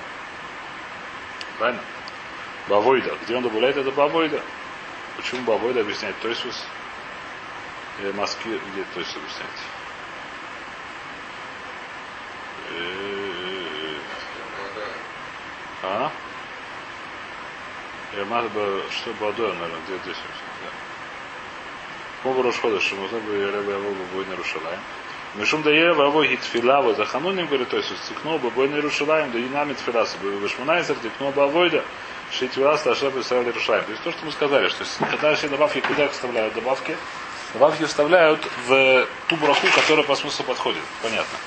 Правильно? 1.58 1.82
Бавойда. 2.68 3.18
Где 3.24 3.36
он 3.36 3.44
добавляет 3.44 3.78
это 3.78 3.92
Бавойда? 3.92 4.42
Почему 5.18 5.42
Бавойда 5.44 5.82
объясняет 5.82 6.20
Тойсус? 6.22 6.64
Или 8.00 8.12
Маски, 8.12 8.60
где 8.72 8.84
Тойсус 8.94 9.18
объясняет? 9.18 9.52
А? 15.84 16.12
Я 18.16 18.26
надо 18.26 18.50
бы, 18.50 18.84
что 18.92 19.14
Бадоя, 19.14 19.54
наверное, 19.54 19.80
где 19.88 19.98
здесь 20.00 20.18
да. 20.64 20.70
Мобу 22.24 22.44
Рошхода, 22.44 22.80
что 22.80 22.96
можно 22.96 23.20
бы 23.20 23.34
Ребе 23.36 23.76
Авол 23.76 23.94
Бабой 23.94 24.26
нарушалаем. 24.26 24.80
Мишум 25.36 25.64
да 25.64 25.72
Ева 25.72 26.08
Авой 26.08 26.28
Хитфила, 26.28 26.82
вот 26.82 26.98
за 26.98 27.06
Хануним 27.06 27.48
говорит, 27.48 27.70
то 27.70 27.78
есть 27.78 27.90
стекнул 28.04 28.38
Бабой 28.38 28.68
нарушалаем, 28.68 29.32
да 29.32 29.40
и 29.40 29.46
нами 29.46 29.74
Тфила, 29.74 30.06
собой 30.06 30.36
Вишмунайзер, 30.40 30.96
текнул 30.96 31.32
Бавойда, 31.32 31.86
Шитвила, 32.32 32.76
Сташеп 32.76 33.16
Исраиль 33.18 33.50
Рушаем. 33.50 33.86
То 33.86 33.92
есть 33.92 34.04
то, 34.04 34.12
что 34.12 34.26
мы 34.26 34.32
сказали, 34.34 34.68
что 34.68 34.84
когда 35.00 35.34
все 35.36 35.48
добавки, 35.48 35.80
куда 35.80 36.10
вставляют 36.10 36.54
добавки, 36.54 36.98
добавки 37.54 37.86
вставляют 37.86 38.46
в 38.68 39.08
ту 39.30 39.38
браку, 39.38 39.68
которая 39.74 40.06
по 40.06 40.16
смыслу 40.16 40.44
подходит. 40.44 40.84
Понятно. 41.02 41.38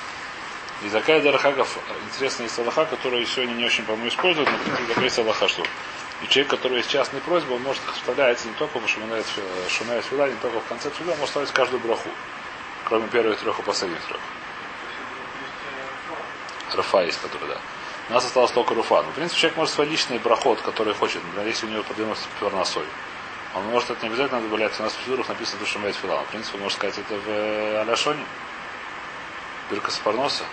И 0.82 0.88
такая 0.88 1.20
Дарахагов, 1.20 1.78
интересная 2.06 2.46
есть 2.46 2.58
Аллаха, 2.58 2.86
которую 2.86 3.26
сегодня 3.26 3.52
не 3.52 3.64
очень, 3.66 3.84
по-моему, 3.84 4.08
используют, 4.08 4.50
но 4.50 4.56
принципе 4.58 4.88
такая 4.88 5.04
есть 5.04 5.18
Аллаха, 5.18 5.48
что 5.48 5.62
и 6.22 6.28
человек, 6.28 6.50
который 6.50 6.78
есть 6.78 6.90
частные 6.90 7.20
просьбы, 7.20 7.54
он 7.54 7.62
может 7.62 7.82
вставляется 7.92 8.48
не 8.48 8.54
только 8.54 8.78
в 8.78 8.88
Шумая 8.88 9.22
Фила, 10.02 10.28
не 10.28 10.36
только 10.36 10.60
в 10.60 10.64
конце 10.68 10.90
Фила, 10.90 11.12
он 11.12 11.18
может 11.18 11.28
вставить 11.28 11.50
каждую 11.52 11.80
браху, 11.80 12.08
кроме 12.84 13.08
первых 13.08 13.38
трех 13.38 13.58
и 13.58 13.62
последних 13.62 14.00
трех. 14.04 14.20
Рафа 16.74 17.04
есть, 17.04 17.20
который, 17.20 17.48
да. 17.48 17.58
У 18.10 18.12
нас 18.12 18.24
осталось 18.24 18.50
только 18.50 18.74
руфа. 18.74 19.02
Но, 19.02 19.10
в 19.10 19.14
принципе, 19.14 19.40
человек 19.40 19.56
может 19.56 19.74
свой 19.74 19.86
личный 19.86 20.18
проход, 20.18 20.60
который 20.60 20.94
хочет, 20.94 21.22
например, 21.24 21.46
если 21.46 21.66
у 21.66 21.70
него 21.70 21.82
подвинулся 21.84 22.24
перносой. 22.40 22.84
Он 23.54 23.64
может 23.66 23.90
это 23.90 24.02
не 24.02 24.08
обязательно 24.08 24.40
добавлять. 24.40 24.78
У 24.78 24.82
нас 24.82 24.92
в 24.92 24.96
процедурах 24.96 25.28
написано 25.28 25.60
Душамет 25.60 25.94
Фила. 25.94 26.22
В 26.24 26.28
принципе, 26.28 26.58
может 26.58 26.76
сказать 26.76 26.98
это 26.98 27.14
в 27.14 27.28
э, 27.28 27.80
Аляшоне. 27.82 28.24
Бирка 29.70 29.90
Спарноса. 29.90 30.44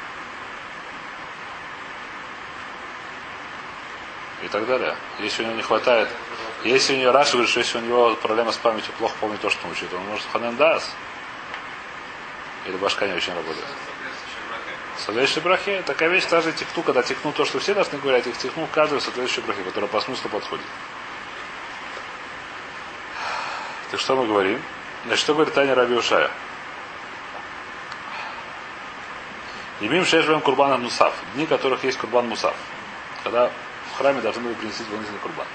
и 4.43 4.47
так 4.47 4.65
далее. 4.65 4.95
Если 5.19 5.43
у 5.43 5.45
него 5.45 5.55
не 5.55 5.61
хватает, 5.61 6.09
если 6.63 6.95
у 6.95 6.97
него 6.97 7.11
Раши 7.11 7.33
говорит, 7.33 7.49
что 7.49 7.59
если 7.59 7.77
у 7.77 7.81
него 7.81 8.15
проблема 8.15 8.51
с 8.51 8.57
памятью, 8.57 8.93
плохо 8.97 9.15
помнит 9.19 9.39
то, 9.41 9.49
что 9.49 9.65
он 9.65 9.71
учит, 9.71 9.93
он 9.93 10.03
может 10.05 10.25
ханен 10.31 10.55
дас. 10.55 10.89
Или 12.65 12.77
башка 12.77 13.07
не 13.07 13.13
очень 13.13 13.33
работает. 13.33 13.65
Соответствующей 14.97 15.43
брахе. 15.43 15.81
Такая 15.81 16.09
вещь, 16.09 16.25
даже 16.27 16.51
тихну, 16.51 16.83
когда 16.83 17.01
тихну 17.01 17.31
то, 17.31 17.45
что 17.45 17.59
все 17.59 17.73
должны 17.73 17.97
говорить, 17.97 18.27
их 18.27 18.37
тихну 18.37 18.67
каждую 18.71 19.01
соответствующей 19.01 19.45
брахе, 19.45 19.63
которая 19.63 19.89
по 19.89 19.99
смыслу 19.99 20.29
подходит. 20.29 20.65
Так 23.89 23.99
что 23.99 24.15
мы 24.15 24.27
говорим? 24.27 24.61
Значит, 25.05 25.23
что 25.23 25.33
говорит 25.33 25.53
Таня 25.53 25.75
Раби 25.75 25.95
Ушая? 25.95 26.29
Имим 29.81 30.05
шешвем 30.05 30.41
курбана 30.41 30.77
мусав. 30.77 31.13
Дни, 31.33 31.47
которых 31.47 31.83
есть 31.83 31.97
курбан 31.97 32.27
мусав. 32.27 32.55
Когда 33.23 33.51
в 33.91 33.97
храме 33.97 34.21
должны 34.21 34.43
были 34.43 34.53
принести 34.53 34.83
дополнительный 34.83 35.19
курбан. 35.19 35.47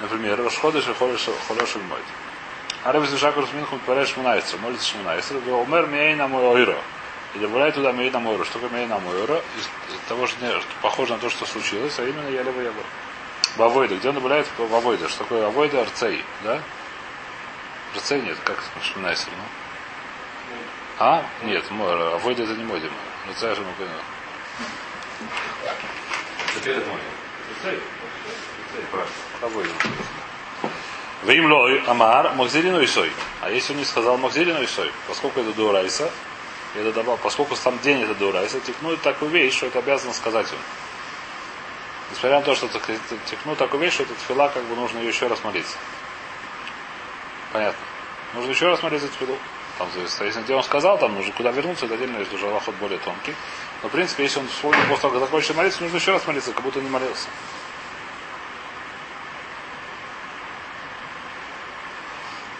Например, 0.00 0.42
Рошходыш 0.42 0.88
и 0.88 0.94
Холеш 0.94 1.28
Мойд. 1.88 2.04
Араб 2.82 3.04
Зишакур 3.06 3.46
Сминхум 3.46 3.78
Пареш 3.80 4.08
Шмунайсер, 4.08 4.58
молится 4.58 4.88
Шмунайсер, 4.88 5.36
Умер 5.36 5.86
Мейна 5.88 6.28
Мойро. 6.28 6.78
И 7.34 7.38
добавляет 7.38 7.74
туда 7.74 7.92
Мейна 7.92 8.20
Мойро. 8.20 8.44
Что 8.44 8.54
такое 8.54 8.70
Мейна 8.70 8.98
Мойро? 8.98 9.42
Из 9.58 10.08
того, 10.08 10.26
что 10.26 10.62
похоже 10.80 11.12
на 11.12 11.18
то, 11.18 11.28
что 11.28 11.44
случилось, 11.44 11.98
а 11.98 12.04
именно 12.04 12.28
Ялева 12.28 12.60
Ябор. 12.60 12.84
В 13.56 13.62
Авойда. 13.62 13.96
Где 13.96 14.08
он 14.08 14.14
добавляет 14.14 14.46
в 14.56 14.74
Авойда? 14.74 15.08
Что 15.08 15.24
такое 15.24 15.46
Авойда 15.46 15.82
Арцей? 15.82 16.24
Да? 16.42 16.62
Арцей 17.94 18.22
нет, 18.22 18.38
как 18.44 18.56
Шмунайсер, 18.82 19.28
ну? 19.36 19.44
А? 21.00 21.22
Нет, 21.42 21.64
Авойда 21.70 22.44
это 22.44 22.54
не 22.54 22.64
мой 22.64 22.80
Дима. 22.80 22.94
Арцей 23.28 23.54
же 23.54 23.62
понял. 23.62 23.90
Теперь 26.56 26.76
это 26.76 26.88
мой. 26.88 27.00
Авойда. 29.42 29.72
Вим 31.22 31.52
лой 31.52 31.82
амар 31.86 32.34
махзелину 32.34 32.80
и 32.80 32.86
сой. 32.86 33.12
А 33.42 33.50
если 33.50 33.72
он 33.72 33.80
не 33.80 33.84
сказал 33.84 34.16
махзелину 34.16 34.62
и 34.62 34.66
сой, 34.66 34.90
поскольку 35.06 35.40
это 35.40 35.52
дуурайса, 35.52 36.10
это 36.74 36.92
добавил, 36.92 37.18
поскольку 37.22 37.56
сам 37.56 37.78
день 37.80 38.02
это 38.02 38.14
дуурайса, 38.14 38.60
текну 38.60 38.96
такую 38.96 39.30
вещь, 39.30 39.56
что 39.56 39.66
это 39.66 39.80
обязан 39.80 40.14
сказать 40.14 40.46
он. 40.50 40.58
Несмотря 42.10 42.38
на 42.38 42.44
то, 42.44 42.54
что 42.54 42.68
текну 42.68 43.54
такую 43.54 43.82
вещь, 43.82 43.94
что 43.94 44.04
это 44.04 44.14
тфила, 44.14 44.48
как 44.48 44.64
бы 44.64 44.76
нужно 44.76 44.98
ее 44.98 45.08
еще 45.08 45.26
раз 45.26 45.44
молиться. 45.44 45.76
Понятно. 47.52 47.84
Нужно 48.34 48.50
еще 48.50 48.68
раз 48.68 48.82
молиться 48.82 49.08
тфилу. 49.08 49.36
Там 49.78 49.88
зависит. 49.94 50.20
Если 50.20 50.42
где 50.42 50.54
он 50.54 50.62
сказал, 50.62 50.98
там 50.98 51.14
нужно 51.14 51.32
куда 51.32 51.50
вернуться, 51.50 51.86
это 51.86 51.94
отдельно, 51.94 52.18
если 52.18 52.36
уже 52.36 52.46
аллахот 52.46 52.74
более 52.76 52.98
тонкий. 52.98 53.34
Но, 53.82 53.88
в 53.88 53.92
принципе, 53.92 54.24
если 54.24 54.40
он 54.40 54.48
вспомнил 54.48 54.82
после 54.88 55.02
того, 55.02 55.14
как 55.14 55.22
закончил 55.22 55.54
молиться, 55.54 55.82
нужно 55.82 55.96
еще 55.96 56.12
раз 56.12 56.26
молиться, 56.26 56.52
как 56.52 56.62
будто 56.62 56.80
не 56.80 56.90
молился. 56.90 57.28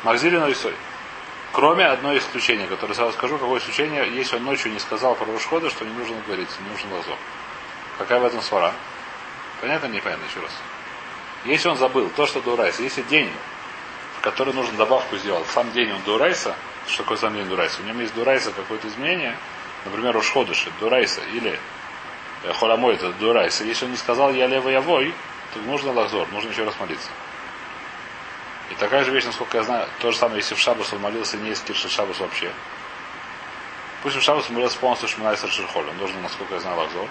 Махзилину 0.03 0.49
и 0.49 0.55
Сой. 0.55 0.75
Кроме 1.53 1.87
одной 1.87 2.19
исключения, 2.19 2.67
которое 2.67 2.95
сразу 2.95 3.13
скажу, 3.13 3.37
какое 3.37 3.59
исключение, 3.59 4.09
если 4.15 4.37
он 4.37 4.45
ночью 4.45 4.73
не 4.73 4.79
сказал 4.79 5.17
про 5.17 5.31
расходы, 5.33 5.69
что 5.69 5.85
не 5.85 5.93
нужно 5.93 6.17
говорить, 6.27 6.49
не 6.61 6.71
нужен 6.71 6.93
лазок. 6.93 7.19
Какая 7.99 8.21
в 8.21 8.25
этом 8.25 8.41
свара? 8.41 8.73
Понятно, 9.61 9.89
непонятно 9.89 10.25
еще 10.31 10.41
раз. 10.41 10.53
Если 11.45 11.69
он 11.69 11.77
забыл 11.77 12.09
то, 12.11 12.27
что 12.27 12.41
Дурайса, 12.41 12.83
если 12.83 13.03
день, 13.03 13.31
в 14.17 14.21
который 14.21 14.55
нужно 14.55 14.77
добавку 14.79 15.17
сделать, 15.17 15.47
сам 15.49 15.73
день 15.73 15.91
он 15.91 16.01
Дурайса, 16.03 16.55
что 16.87 17.03
такое 17.03 17.19
сам 17.19 17.35
день 17.35 17.47
Дурайса? 17.47 17.83
У 17.83 17.87
него 17.87 18.01
есть 18.01 18.15
Дурайса 18.15 18.53
какое-то 18.53 18.89
изменение, 18.89 19.37
например, 19.85 20.17
Ушходыш, 20.17 20.67
Дурайса, 20.79 21.21
или 21.33 21.59
э, 22.45 22.53
Холамой, 22.53 22.95
это 22.95 23.13
Дурайса. 23.13 23.65
Если 23.65 23.87
он 23.87 23.91
не 23.91 23.97
сказал 23.97 24.33
Я 24.33 24.47
левый, 24.47 24.79
вой, 24.81 25.15
то 25.53 25.61
нужно 25.61 25.93
лазор, 25.93 26.29
нужно 26.31 26.51
еще 26.51 26.65
раз 26.65 26.79
молиться. 26.79 27.09
И 28.71 28.75
такая 28.75 29.05
же 29.05 29.11
вещь, 29.11 29.25
насколько 29.25 29.57
я 29.59 29.65
знаю, 29.65 29.89
то 30.01 30.13
же 30.13 30.17
самое, 30.17 30.39
если 30.39 30.55
в 30.55 30.59
Шабас 30.59 30.93
он 30.93 31.01
молился 31.01 31.37
не 31.37 31.51
из 31.51 31.61
Кирши 31.61 31.89
Шабас 31.89 32.19
вообще. 32.21 32.53
Пусть 34.03 34.17
в 34.17 34.23
Шабас 34.23 34.49
молился 34.49 34.79
полностью 34.79 35.09
Шминайсер 35.09 35.51
Шерхоль. 35.51 35.89
Он 35.89 35.99
должен, 35.99 36.23
насколько 36.23 36.55
я 36.55 36.61
знаю, 36.61 36.79
лакзор. 36.79 37.09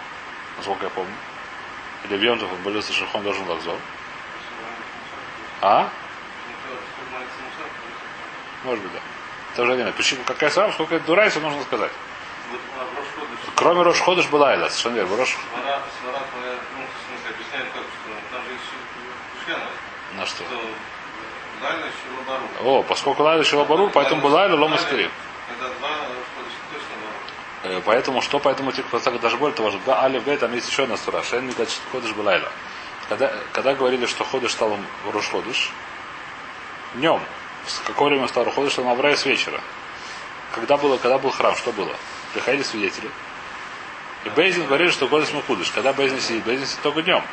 Насколько 0.58 0.86
я 0.86 0.90
помню. 0.90 1.14
Или 2.06 2.18
в 2.18 2.22
Йомтов 2.22 2.52
он 2.52 2.62
молился 2.64 2.94
Шерхон, 2.94 3.24
должен 3.24 3.48
лакзор. 3.48 3.78
А? 5.62 5.90
Может 8.64 8.84
быть, 8.84 8.94
да. 8.94 9.00
Это 9.54 9.64
уже 9.64 9.74
время. 9.74 9.92
Почему? 9.92 10.24
Какая 10.24 10.50
сама, 10.50 10.72
сколько 10.74 10.96
это 10.96 11.06
дурайса, 11.06 11.40
нужно 11.42 11.62
сказать. 11.64 11.92
Кроме 13.56 13.82
Рошходыш 13.84 14.28
была 14.28 14.54
это, 14.54 14.70
совершенно 14.70 14.96
верно. 14.96 15.18
Рош... 15.18 15.38
На 20.16 20.26
что? 20.26 20.44
О, 22.64 22.84
поскольку 22.84 23.24
Лайла 23.24 23.44
Шилабарур, 23.44 23.90
поэтому 23.92 24.22
была 24.22 24.42
Лайла 24.42 24.56
Лома 24.56 24.78
Скрим. 24.78 25.12
Поэтому 27.86 28.22
что? 28.22 28.40
Поэтому 28.40 28.72
типа 28.72 29.00
даже 29.00 29.38
более 29.38 29.56
того, 29.56 29.72
что 29.72 30.02
Алиф 30.02 30.26
Гей, 30.26 30.38
там 30.38 30.54
есть 30.54 30.70
еще 30.70 30.84
одна 30.84 30.98
стора. 30.98 31.24
Шен 31.24 31.46
Микач 31.46 31.70
Ходыш 31.92 32.12
Балайла. 32.14 32.50
Когда, 33.10 33.34
когда 33.52 33.74
говорили, 33.74 34.06
что 34.06 34.24
ходыш 34.24 34.52
стал 34.52 34.78
Рош 35.12 35.28
Ходыш, 35.30 35.72
днем, 36.94 37.22
в 37.66 37.84
какое 37.84 38.10
время 38.10 38.28
стал 38.28 38.50
Ходыш, 38.50 38.74
стал 38.74 38.86
Маврай 38.86 39.18
с 39.18 39.26
вечера. 39.26 39.60
Когда, 40.54 40.78
было, 40.78 40.98
когда 40.98 41.18
был 41.18 41.32
храм, 41.32 41.56
что 41.56 41.72
было? 41.72 41.96
Приходили 42.34 42.64
свидетели. 42.64 43.10
И 44.26 44.30
Бейзин 44.30 44.66
говорили, 44.66 44.90
что 44.90 45.08
Ходыш 45.08 45.34
Махудыш. 45.34 45.72
Когда 45.72 45.92
Бейзин 45.92 46.20
сидит? 46.22 46.46
Бейзин 46.46 46.66
сидит 46.66 46.82
только 46.82 47.02
днем. 47.02 47.24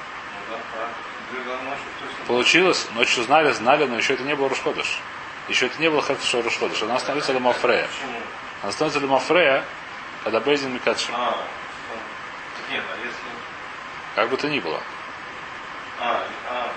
Получилось, 2.26 2.88
ночью 2.94 3.22
знали, 3.22 3.52
знали, 3.52 3.84
но 3.84 3.96
еще 3.96 4.14
это 4.14 4.24
не 4.24 4.34
было 4.34 4.48
Рушходыш. 4.48 5.00
Еще 5.48 5.66
это 5.66 5.80
не 5.80 5.88
было 5.88 6.02
Хефтуша 6.02 6.42
Рушходыш. 6.42 6.82
Она 6.82 6.98
становится 6.98 7.32
Лемафрея. 7.32 7.88
Она 8.62 8.72
становится 8.72 8.98
Лемафрея, 8.98 9.64
когда 10.24 10.40
Бейзин 10.40 10.74
Микадши. 10.74 11.12
А, 11.12 11.28
а. 11.28 11.36
Как 14.16 14.28
бы 14.28 14.36
то 14.36 14.48
ни 14.48 14.58
было. 14.58 14.80
А, 16.00 16.26
а, 16.50 16.68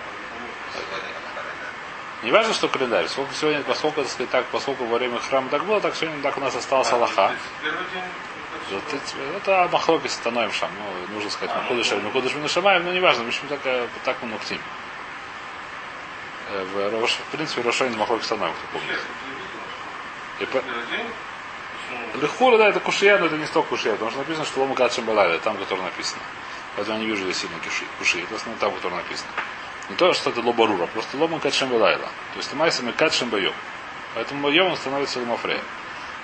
Не 2.21 2.31
важно, 2.31 2.53
что 2.53 2.67
календарь. 2.67 3.07
Сколько 3.07 3.33
сегодня, 3.33 3.61
поскольку, 3.63 4.01
так 4.01 4.11
сказать, 4.11 4.29
так, 4.29 4.45
поскольку 4.47 4.85
во 4.85 4.97
время 4.97 5.19
храма 5.19 5.49
так 5.49 5.65
было, 5.65 5.81
так 5.81 5.95
сегодня 5.95 6.21
так 6.21 6.37
у 6.37 6.41
нас 6.41 6.55
остался 6.55 6.95
Аллаха. 6.95 7.33
Это 9.37 9.67
махлоки 9.71 10.07
становим 10.07 10.51
шам. 10.51 10.69
Ну, 10.77 11.15
нужно 11.15 11.31
сказать, 11.31 11.55
Махудыш 11.55 11.91
или 11.91 12.01
Махудыш 12.01 12.35
Минашамаем, 12.35 12.85
но 12.85 12.91
не 12.91 12.99
важно, 12.99 13.25
общем, 13.27 13.47
так, 13.47 13.61
так 14.03 14.17
мы 14.21 14.27
нухтим. 14.29 14.59
В, 16.49 16.91
Рош, 16.99 17.11
в 17.11 17.35
принципе, 17.35 17.61
Рошайн 17.61 17.95
Махлоки 17.95 18.23
становим, 18.23 18.53
кто 18.55 18.79
помнит. 18.79 18.99
И 20.39 20.45
по... 20.45 20.63
Лехура, 22.19 22.57
да, 22.57 22.69
это 22.69 22.79
кушия, 22.79 23.17
но 23.19 23.27
это 23.27 23.37
не 23.37 23.45
столько 23.45 23.69
кушия, 23.69 23.91
потому 23.93 24.09
что 24.09 24.19
написано, 24.19 24.45
что 24.45 24.61
лома 24.61 24.73
кадшем 24.73 25.05
балайда, 25.05 25.37
там, 25.39 25.57
который 25.57 25.81
написано. 25.81 26.21
Поэтому 26.75 26.97
я 26.97 27.03
не 27.03 27.09
вижу 27.09 27.23
здесь 27.23 27.37
сильно 27.37 27.57
куши. 27.99 28.19
Это 28.19 28.35
основном 28.35 28.59
там, 28.59 28.73
который 28.73 28.95
написано. 28.95 29.29
Не 29.89 29.95
то, 29.95 30.13
что 30.13 30.31
это 30.31 30.41
лобарура, 30.41 30.87
просто 30.87 31.17
лома 31.17 31.39
кадшем 31.39 31.69
балайда. 31.69 32.05
То 32.33 32.37
есть 32.37 32.53
майса 32.53 32.83
мы 32.83 32.93
кадшем 32.93 33.29
боем. 33.29 33.53
Поэтому 34.15 34.41
боем 34.41 34.67
он 34.67 34.77
становится 34.77 35.19
ломафрея. 35.19 35.61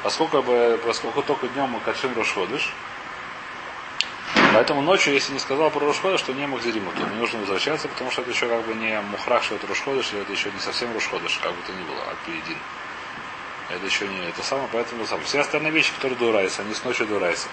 Поскольку, 0.02 0.44
поскольку 0.86 1.22
только 1.22 1.48
днем 1.50 1.70
мы 1.70 1.80
кадшем 1.82 2.16
рошходыш, 2.16 2.74
Поэтому 4.56 4.82
ночью, 4.82 5.14
если 5.14 5.34
не 5.34 5.40
сказал 5.40 5.70
про 5.70 5.86
Рошходыш, 5.86 6.22
что 6.22 6.34
не 6.34 6.48
Махзириму, 6.48 6.90
то 6.94 7.06
не 7.06 7.16
нужно 7.16 7.40
возвращаться, 7.40 7.90
потому 7.90 8.10
что 8.10 8.22
это 8.22 8.32
еще 8.32 8.48
как 8.48 8.66
бы 8.66 8.74
не 8.74 9.02
Мухрах, 9.02 9.44
что 9.44 9.56
это 9.56 9.68
Рошходыш, 9.68 10.14
или 10.14 10.22
это 10.22 10.32
еще 10.32 10.50
не 10.50 10.60
совсем 10.60 10.94
Рошходыш, 10.94 11.40
как 11.44 11.52
бы 11.52 11.58
то 11.68 11.74
ни 11.74 11.84
было, 11.84 12.02
а 12.08 12.16
Пиедин. 12.26 12.58
Это 13.70 13.86
еще 13.86 14.08
не 14.08 14.18
это 14.30 14.44
самое, 14.44 14.70
поэтому 14.72 15.06
сам. 15.06 15.22
Все 15.26 15.42
остальные 15.42 15.74
вещи, 15.74 15.92
которые 15.94 16.18
дурайся, 16.18 16.62
они 16.62 16.74
с 16.74 16.86
ночью 16.86 17.06
дурайся. 17.06 17.50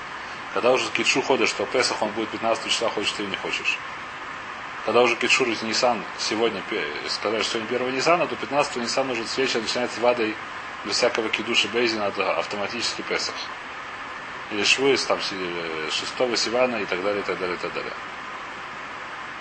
Когда 0.55 0.71
уже 0.71 0.89
китшу 0.93 1.23
ходишь, 1.23 1.49
что 1.49 1.67
Песах 1.67 2.01
он 2.03 2.11
будет 2.11 2.29
15 2.29 2.71
числа, 2.71 2.89
хочешь 2.89 3.11
ты 3.11 3.25
или 3.25 3.31
не 3.31 3.37
хочешь. 3.37 3.79
Когда 4.87 5.03
уже 5.03 5.17
китшур 5.17 5.49
из 5.49 5.61
Нисан 5.63 6.05
сегодня, 6.19 6.63
сказать, 7.09 7.43
что 7.43 7.59
сегодня 7.59 7.77
1 7.79 7.97
Нисана, 7.97 8.29
то 8.29 8.37
15 8.37 8.77
Нисан 8.77 9.11
уже 9.11 9.27
с 9.27 9.37
вечера 9.37 9.61
начинается 9.61 10.01
вадой 10.01 10.37
без 10.85 10.95
всякого 10.95 11.29
кидуши 11.31 11.67
Бейзина, 11.67 12.07
автоматически 12.07 13.03
Песах. 13.03 13.35
Или 14.53 14.65
Швуис, 14.65 15.05
там, 15.07 15.19
6 15.21 16.37
Сивана 16.37 16.77
и 16.77 16.85
так 16.85 17.03
далее, 17.03 17.23
и 17.23 17.25
так 17.25 17.39
далее, 17.39 17.57
и 17.57 17.59
так 17.59 17.73
далее. 17.73 17.93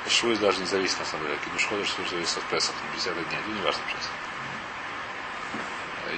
Швуис 0.07 0.39
даже 0.39 0.59
не 0.59 0.65
зависит, 0.65 0.99
на 0.99 1.05
самом 1.05 1.25
деле. 1.27 1.39
Кидуш 1.45 1.87
что 1.87 2.09
зависит 2.09 2.37
от 2.37 2.43
Песах, 2.45 2.73
50 2.93 3.13
дней. 3.13 3.39
Это 3.39 3.49
не 3.49 3.61
важно 3.61 3.81
сейчас. 3.89 4.09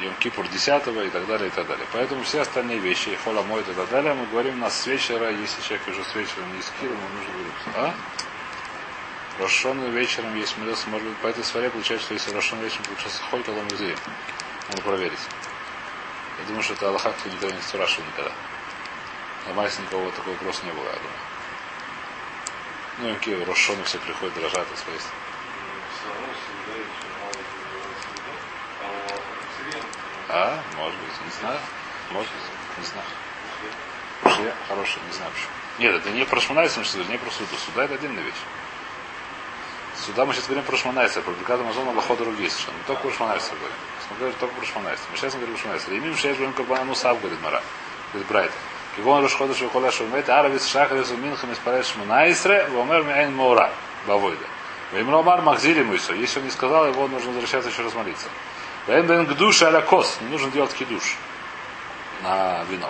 Йом 0.02 0.14
Кипур 0.16 0.48
10 0.48 0.88
и 0.88 1.10
так 1.10 1.26
далее, 1.28 1.48
и 1.48 1.52
так 1.52 1.68
далее. 1.68 1.86
Поэтому 1.92 2.24
все 2.24 2.42
остальные 2.42 2.80
вещи, 2.80 3.18
хола 3.24 3.42
моет 3.44 3.68
и 3.68 3.74
так 3.74 3.90
далее, 3.90 4.14
мы 4.14 4.26
говорим 4.28 4.56
у 4.56 4.58
нас 4.58 4.80
с 4.82 4.88
вечера, 4.88 5.30
если 5.32 5.62
человек 5.62 5.88
уже 5.88 6.04
с 6.04 6.16
вечера 6.16 6.44
не 6.56 6.62
скил, 6.62 6.92
ему 6.92 7.08
нужно 7.16 7.34
говорить. 7.34 7.54
А? 7.76 7.94
Рошон 9.40 9.92
вечером 9.92 10.36
есть 10.36 10.58
молился, 10.58 10.90
может 10.90 11.08
быть, 11.08 11.18
по 11.18 11.28
этой 11.28 11.44
своре 11.44 11.70
получается, 11.70 12.06
что 12.06 12.14
если 12.14 12.32
Рошон 12.32 12.60
вечером 12.60 12.86
получился 12.86 13.22
холь, 13.24 13.44
то 13.44 13.52
он. 13.52 13.68
Надо 14.70 14.82
проверить. 14.82 15.20
Я 16.40 16.46
думаю, 16.48 16.64
что 16.64 16.74
это 16.74 16.90
Аллахак, 16.90 17.16
кто 17.18 17.50
не 17.50 17.62
спрашивал 17.62 18.06
никогда. 18.08 18.32
На 19.48 19.52
никого 19.52 20.10
такого 20.12 20.34
вопроса 20.34 20.66
не 20.66 20.72
было, 20.72 20.86
я 20.86 20.94
думаю. 20.94 21.20
Ну, 23.00 23.10
и 23.10 23.14
какие 23.16 23.44
рошоны 23.44 23.84
все 23.84 23.98
приходят, 24.00 24.34
дрожат 24.36 24.70
называется 24.70 25.10
еда, 29.74 29.84
а 30.30 30.64
может 30.78 31.00
быть, 31.00 31.26
не 31.26 31.40
знаю. 31.40 31.60
Может 32.12 32.32
быть, 32.32 32.80
не 32.80 32.86
знаю. 32.86 33.08
Я 34.46 34.54
хороший, 34.68 35.02
не 35.08 35.14
знаю 35.14 35.32
почему. 35.32 35.52
Нет, 35.80 35.96
это 35.96 36.10
не 36.12 36.26
про 36.26 36.40
Шманайса, 36.40 36.80
мы 36.80 36.86
сейчас 36.86 37.08
не 37.08 37.18
про 37.18 37.32
суда. 37.32 37.50
Суда 37.66 37.86
это 37.86 37.96
отдельная 37.96 38.24
вещь. 38.24 38.34
Сюда 39.96 40.26
мы 40.26 40.34
сейчас 40.34 40.46
говорим 40.46 40.64
про 40.66 40.78
Шманайса, 40.78 41.22
про 41.22 41.32
Брикат 41.32 41.60
Амазона, 41.60 41.92
Лохо 41.92 42.16
другие 42.16 42.50
совершенно. 42.50 42.78
Мы 42.78 42.84
только 42.86 43.02
про 43.04 43.12
Шманайса 43.12 43.50
говорим. 43.50 43.78
Мы 44.10 44.18
говорим 44.18 44.38
только 44.40 44.56
про 44.56 44.66
Шманайса. 44.66 45.04
Мы 45.12 45.18
сейчас 45.18 45.34
говорим 45.34 45.54
про 45.56 45.62
Шманайса. 45.62 45.98
Имим 45.98 46.16
шесть 46.18 46.38
говорим 46.38 46.54
Кабана 46.54 46.86
Мусав, 46.86 47.20
говорит 47.20 47.42
Мара. 47.42 47.62
Говорит 48.12 48.28
Брайт. 48.28 48.52
Кигон 48.96 49.24
Рошхода 49.24 49.56
Шухола 49.56 49.92
Шумет, 49.92 50.30
Аравис 50.30 50.68
Шахарис 50.68 51.10
Уминхам 51.12 51.52
из 51.52 51.88
Шманайсре, 51.88 52.68
Вомер 52.70 53.04
Миайн 53.04 53.36
Маура, 53.36 53.72
Бавойда. 54.08 54.46
Ваймромар 54.92 55.42
Махзили 55.42 55.82
Муйсо. 55.82 56.14
Если 56.14 56.40
он 56.40 56.46
не 56.46 56.52
сказал, 56.52 56.88
его 56.88 57.08
нужно 57.08 57.32
возвращаться 57.32 57.70
еще 57.70 57.82
раз 57.82 57.96
молиться. 57.96 58.28
Вайм 58.86 59.08
бен 59.08 59.26
гдуш 59.26 59.64
аля 59.64 59.82
кос. 59.82 60.18
Не 60.22 60.28
нужно 60.28 60.52
делать 60.52 60.74
кидуш 60.74 61.18
на 62.22 62.64
вино. 62.70 62.90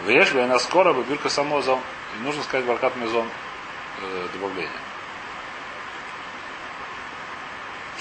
Веш 0.00 0.32
бен 0.32 0.58
скоро 0.58 0.92
бы 0.92 1.04
бирка 1.04 1.28
самозон. 1.28 1.78
И 2.18 2.24
нужно 2.24 2.42
сказать 2.42 2.66
баркат 2.66 2.96
мезон 2.96 3.28
э, 4.00 4.28
добавление. 4.32 4.70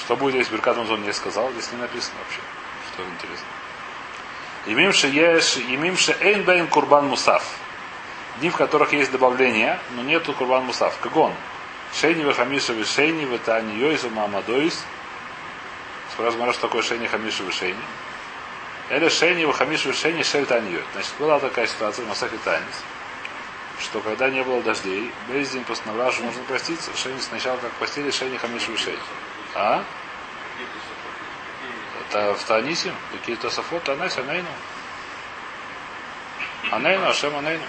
Что 0.09 0.15
будет, 0.15 0.33
если 0.33 0.53
Беркат 0.53 0.75
Мазон 0.75 1.03
не 1.03 1.13
сказал? 1.13 1.51
Здесь 1.51 1.71
не 1.71 1.77
написано 1.77 2.17
вообще. 2.23 2.41
Что 2.91 3.03
интересно. 3.03 3.45
Имимше 4.65 5.07
еш, 5.07 5.57
имимше 5.57 6.15
эйн 6.19 6.43
бейн 6.43 6.67
курбан 6.67 7.07
мусав. 7.07 7.43
Дни, 8.39 8.49
в 8.49 8.55
которых 8.55 8.93
есть 8.93 9.11
добавление, 9.11 9.79
но 9.91 10.03
нету 10.03 10.33
курбан 10.33 10.65
мусав. 10.65 10.97
Как 10.99 11.15
он? 11.15 11.33
Шейни 11.93 12.23
вехамиша 12.23 12.73
вешейни 12.73 13.25
ветани 13.25 13.79
йойсу 13.79 14.09
мамадойс. 14.09 14.83
Спрашиваю, 16.11 16.53
что 16.53 16.63
такое 16.63 16.81
шейни 16.81 17.07
хамиша 17.07 17.43
вешейни? 17.43 17.79
Или 18.89 19.09
шейни 19.09 19.45
вехамиша 19.45 19.89
вешейни 19.89 20.23
шель 20.23 20.45
тани 20.45 20.77
Значит, 20.93 21.13
была 21.19 21.39
такая 21.39 21.67
ситуация 21.67 22.05
в 22.05 22.09
Масахе 22.09 22.37
Танис, 22.43 22.83
что 23.79 24.01
когда 24.01 24.29
не 24.29 24.43
было 24.43 24.61
дождей, 24.61 25.11
Бейздин 25.27 25.63
постановлял, 25.63 26.11
что 26.11 26.23
нужно 26.23 26.43
проститься. 26.43 26.91
Шейни 26.95 27.19
сначала 27.19 27.57
как 27.57 27.71
постели 27.73 28.11
шейни 28.11 28.37
хамиша 28.37 28.71
вешейни. 28.71 28.99
А? 29.55 29.83
В 32.11 32.43
Танисе, 32.47 32.91
какие 33.11 33.35
Тософот, 33.35 33.83
Танайс, 33.83 34.17
Анейну. 34.17 34.47
Анейну, 36.71 37.07
Ашем 37.07 37.35
Анейну. 37.35 37.63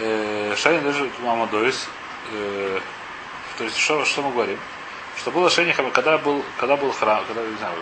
Э, 0.00 0.54
Шейн 0.56 0.82
держит 0.82 1.18
Мамадойс. 1.20 1.88
Э, 2.32 2.80
То 3.56 3.64
есть, 3.64 3.76
что, 3.76 4.04
что 4.04 4.22
мы 4.22 4.32
говорим? 4.32 4.58
Что 5.16 5.30
было 5.32 5.50
Шейни 5.50 5.72
когда 5.72 6.18
был, 6.18 6.44
когда 6.58 6.76
был 6.76 6.92
храм, 6.92 7.24
когда, 7.26 7.42
не 7.42 7.56
знаю, 7.56 7.74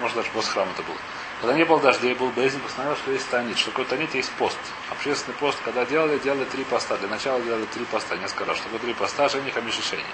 может 0.00 0.16
даже 0.16 0.28
после 0.30 0.52
храма 0.52 0.70
это 0.72 0.82
было. 0.82 0.96
Когда 1.40 1.54
не 1.54 1.64
было 1.64 1.80
дождей, 1.80 2.14
был 2.14 2.30
Бейзин, 2.30 2.60
постановил, 2.60 2.96
что 2.96 3.12
есть 3.12 3.28
танит. 3.30 3.58
Что 3.58 3.70
такое 3.70 3.86
танит, 3.86 4.14
есть 4.14 4.30
пост. 4.32 4.58
Общественный 4.90 5.36
пост, 5.36 5.58
когда 5.64 5.84
делали, 5.84 6.18
делали 6.18 6.44
три 6.44 6.64
поста. 6.64 6.96
Для 6.96 7.08
начала 7.08 7.40
делали 7.40 7.66
три 7.66 7.84
поста, 7.84 8.16
несколько 8.16 8.46
раз. 8.46 8.56
Что 8.56 8.64
такое 8.64 8.80
три 8.80 8.94
поста, 8.94 9.28
Шейни 9.28 9.50
Хамиши 9.50 9.82
Шейни. 9.82 10.04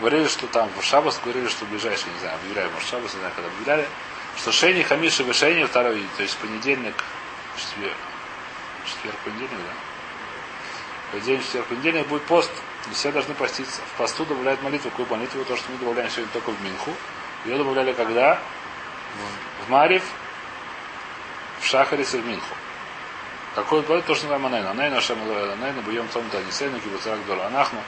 Говорили, 0.00 0.28
что 0.28 0.46
там 0.46 0.70
в 0.76 0.84
Шабас 0.84 1.20
говорили, 1.22 1.48
что 1.48 1.64
ближайший, 1.64 2.12
не 2.12 2.20
знаю, 2.20 2.36
объявляли, 2.36 2.70
может, 2.70 2.88
Шабас, 2.88 3.14
не 3.14 3.20
знаю, 3.20 3.32
когда 3.34 3.50
объявляли, 3.50 3.88
что 4.36 4.52
Шейни 4.52 4.82
Хамиши 4.82 5.24
в 5.24 5.32
Шейни 5.34 5.64
второй, 5.64 6.04
то 6.16 6.22
есть 6.22 6.36
понедельник, 6.38 6.94
четверг, 7.56 7.96
четверг, 8.86 9.16
понедельник, 9.24 9.50
да? 9.50 9.72
Понедельник, 11.10 11.44
четверг, 11.44 11.66
понедельник 11.66 12.06
будет 12.06 12.22
пост, 12.22 12.50
и 12.88 12.94
все 12.94 13.10
должны 13.10 13.34
поститься. 13.34 13.80
В 13.94 13.98
посту 13.98 14.24
добавляют 14.24 14.62
молитву, 14.62 14.90
какую 14.90 15.08
молитву, 15.08 15.44
то, 15.44 15.56
что 15.56 15.70
мы 15.72 15.78
добавляем 15.78 16.10
сегодня 16.10 16.32
только 16.32 16.50
в 16.50 16.62
Минху. 16.62 16.92
Ее 17.44 17.56
добавляли 17.56 17.92
когда? 17.92 18.38
В 19.66 19.70
Марив, 19.70 20.04
в 21.60 21.66
Шахарис 21.66 22.14
и 22.14 22.18
в 22.18 22.26
Минху. 22.26 22.54
Какой 23.54 23.82
будет 23.82 24.06
то, 24.06 24.14
что 24.14 24.26
называем 24.26 24.46
Анейну. 24.46 24.70
Анейну, 24.70 24.98
Ашем 24.98 25.18
Анейну, 25.20 25.82
Буем 25.82 26.06
Том 26.08 26.28
Танисейну, 26.30 26.78
Кибуцарак 26.78 27.24
Дор 27.26 27.40
Анахну, 27.40 27.80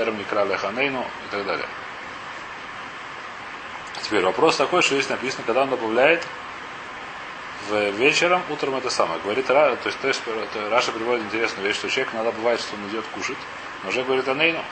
Терм 0.00 0.18
Никрале 0.18 0.56
Ханейну 0.56 1.02
и 1.02 1.30
так 1.30 1.44
далее. 1.44 1.66
Теперь 4.02 4.24
вопрос 4.24 4.56
такой, 4.56 4.80
что 4.80 4.94
здесь 4.94 5.10
написано, 5.10 5.42
когда 5.44 5.62
он 5.62 5.68
добавляет 5.68 6.26
в 7.68 7.90
вечером, 7.90 8.42
утром 8.48 8.76
это 8.76 8.88
самое. 8.88 9.20
Говорит, 9.20 9.46
то 9.46 9.76
есть, 9.84 10.00
то 10.00 10.08
есть 10.08 10.22
Раша 10.70 10.92
приводит 10.92 11.26
интересную 11.26 11.68
вещь, 11.68 11.76
что 11.76 11.90
человек 11.90 12.14
иногда 12.14 12.32
бывает, 12.32 12.60
что 12.60 12.76
он 12.76 12.88
идет 12.88 13.04
кушать, 13.14 13.36
но 13.82 13.90
уже 13.90 14.02
говорит 14.02 14.26
Анейну. 14.26 14.64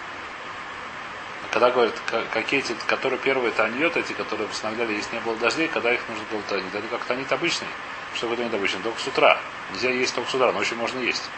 Когда 1.50 1.70
говорит, 1.70 1.94
какие 2.32 2.60
эти, 2.60 2.74
которые 2.86 3.18
первые 3.18 3.52
таньет, 3.52 3.98
эти, 3.98 4.14
которые 4.14 4.48
постановляли, 4.48 4.94
если 4.94 5.14
не 5.14 5.20
было 5.20 5.36
дождей, 5.36 5.68
когда 5.68 5.92
их 5.92 6.00
нужно 6.08 6.24
было 6.30 6.40
танить. 6.48 6.64
Это 6.72 6.88
как 6.88 7.04
танит 7.04 7.30
обычный. 7.30 7.68
Что 8.14 8.22
такое 8.22 8.38
танит 8.38 8.54
обычный? 8.54 8.80
Только 8.80 8.98
с 8.98 9.06
утра. 9.06 9.38
Нельзя 9.72 9.90
есть 9.90 10.14
только 10.14 10.30
с 10.30 10.34
утра, 10.34 10.52
ночью 10.52 10.78
можно 10.78 10.98
есть. 11.00 11.28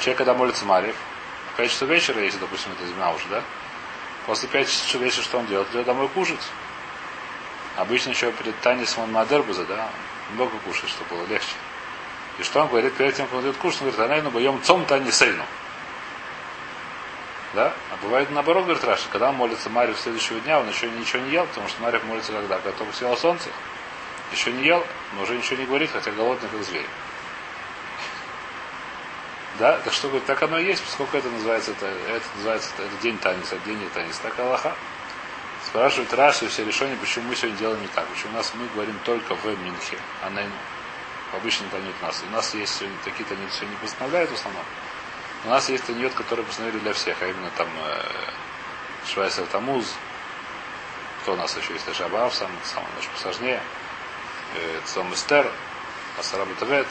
Человек, 0.00 0.18
когда 0.18 0.34
молится 0.34 0.64
Марьев, 0.64 0.96
5 1.60 1.70
часов 1.70 1.88
вечера, 1.90 2.22
если, 2.22 2.38
допустим, 2.38 2.72
это 2.72 2.86
зима 2.86 3.12
уже, 3.12 3.26
да? 3.28 3.42
После 4.24 4.48
5 4.48 4.66
часов 4.66 5.02
вечера 5.02 5.22
что 5.22 5.38
он 5.38 5.46
делает? 5.46 5.68
Идет 5.72 5.84
домой 5.84 6.08
кушать. 6.08 6.40
Обычно 7.76 8.10
еще 8.10 8.32
перед 8.32 8.58
Танисом 8.60 9.04
он 9.04 9.12
Мадербуза, 9.12 9.66
да, 9.66 9.90
много 10.32 10.56
кушать, 10.64 10.88
чтобы 10.88 11.16
было 11.16 11.26
легче. 11.26 11.52
И 12.38 12.42
что 12.44 12.62
он 12.62 12.68
говорит 12.68 12.94
перед 12.94 13.14
тем, 13.14 13.26
как 13.26 13.36
он 13.36 13.42
идет 13.42 13.58
кушать, 13.58 13.82
он 13.82 13.90
говорит, 13.90 14.10
Анайну 14.10 14.30
боем 14.30 14.62
цом 14.62 14.86
тани 14.86 15.10
сейну. 15.10 15.44
Да? 17.52 17.74
А 17.92 17.96
бывает 18.02 18.30
наоборот, 18.30 18.64
говорит 18.64 18.82
Раша, 18.84 19.08
когда 19.12 19.28
он 19.28 19.34
молится 19.34 19.68
Марьев 19.68 20.00
следующего 20.00 20.40
дня, 20.40 20.60
он 20.60 20.68
еще 20.68 20.88
ничего 20.88 21.22
не 21.24 21.32
ел, 21.32 21.46
потому 21.46 21.68
что 21.68 21.82
Марьев 21.82 22.02
молится 22.04 22.32
когда? 22.32 22.56
Когда 22.56 22.72
только 22.72 22.94
съел 22.94 23.14
солнце. 23.18 23.50
Еще 24.32 24.50
не 24.50 24.64
ел, 24.64 24.86
но 25.14 25.24
уже 25.24 25.36
ничего 25.36 25.60
не 25.60 25.66
говорит, 25.66 25.90
хотя 25.92 26.10
голодный 26.12 26.48
как 26.48 26.62
зверь. 26.62 26.86
Да, 29.60 29.76
так 29.84 29.92
что 29.92 30.08
говорит, 30.08 30.24
так 30.24 30.42
оно 30.42 30.58
и 30.58 30.64
есть, 30.64 30.82
поскольку 30.82 31.18
это 31.18 31.28
называется, 31.28 31.72
это, 31.72 31.84
это 31.86 32.24
называется, 32.36 32.70
это 32.78 33.02
день 33.02 33.18
танец, 33.18 33.52
это 33.52 33.62
день 33.66 33.78
не 33.78 33.88
танец, 33.90 34.16
так 34.22 34.38
Аллаха. 34.38 34.74
Спрашивают 35.66 36.14
Раши 36.14 36.48
все 36.48 36.64
решения, 36.64 36.96
почему 36.96 37.28
мы 37.28 37.36
сегодня 37.36 37.58
делаем 37.58 37.82
не 37.82 37.88
так. 37.88 38.06
Почему 38.06 38.32
у 38.32 38.36
нас 38.36 38.50
мы 38.54 38.66
говорим 38.68 38.98
только 39.04 39.34
в 39.34 39.44
Минхе, 39.44 39.98
а 40.22 40.30
на 40.30 40.44
обычно 41.36 41.68
танет 41.68 41.94
нас. 42.00 42.24
У 42.26 42.32
нас 42.32 42.54
есть 42.54 42.78
сегодня 42.78 42.96
такие 43.04 43.28
танет 43.28 43.52
сегодня 43.52 43.72
не 43.72 43.76
постановляют 43.76 44.30
в 44.30 44.34
основном. 44.34 44.64
У 45.44 45.50
нас 45.50 45.68
есть 45.68 45.84
танет, 45.84 46.14
который 46.14 46.42
постановили 46.42 46.78
для 46.78 46.94
всех, 46.94 47.18
а 47.20 47.26
именно 47.26 47.50
там 47.50 47.68
э, 47.84 48.02
Швайсер 49.12 49.44
Тамуз, 49.44 49.94
кто 51.20 51.34
у 51.34 51.36
нас 51.36 51.54
еще 51.58 51.74
есть, 51.74 51.84
Шабаав, 51.94 52.34
сам, 52.34 52.50
сам 52.64 52.82
немножко 52.88 53.12
посложнее, 53.12 53.60
э, 54.54 54.80
Цом 54.86 55.12
Эстер, 55.12 55.52
Асараба 56.18 56.54
Тавет, 56.54 56.86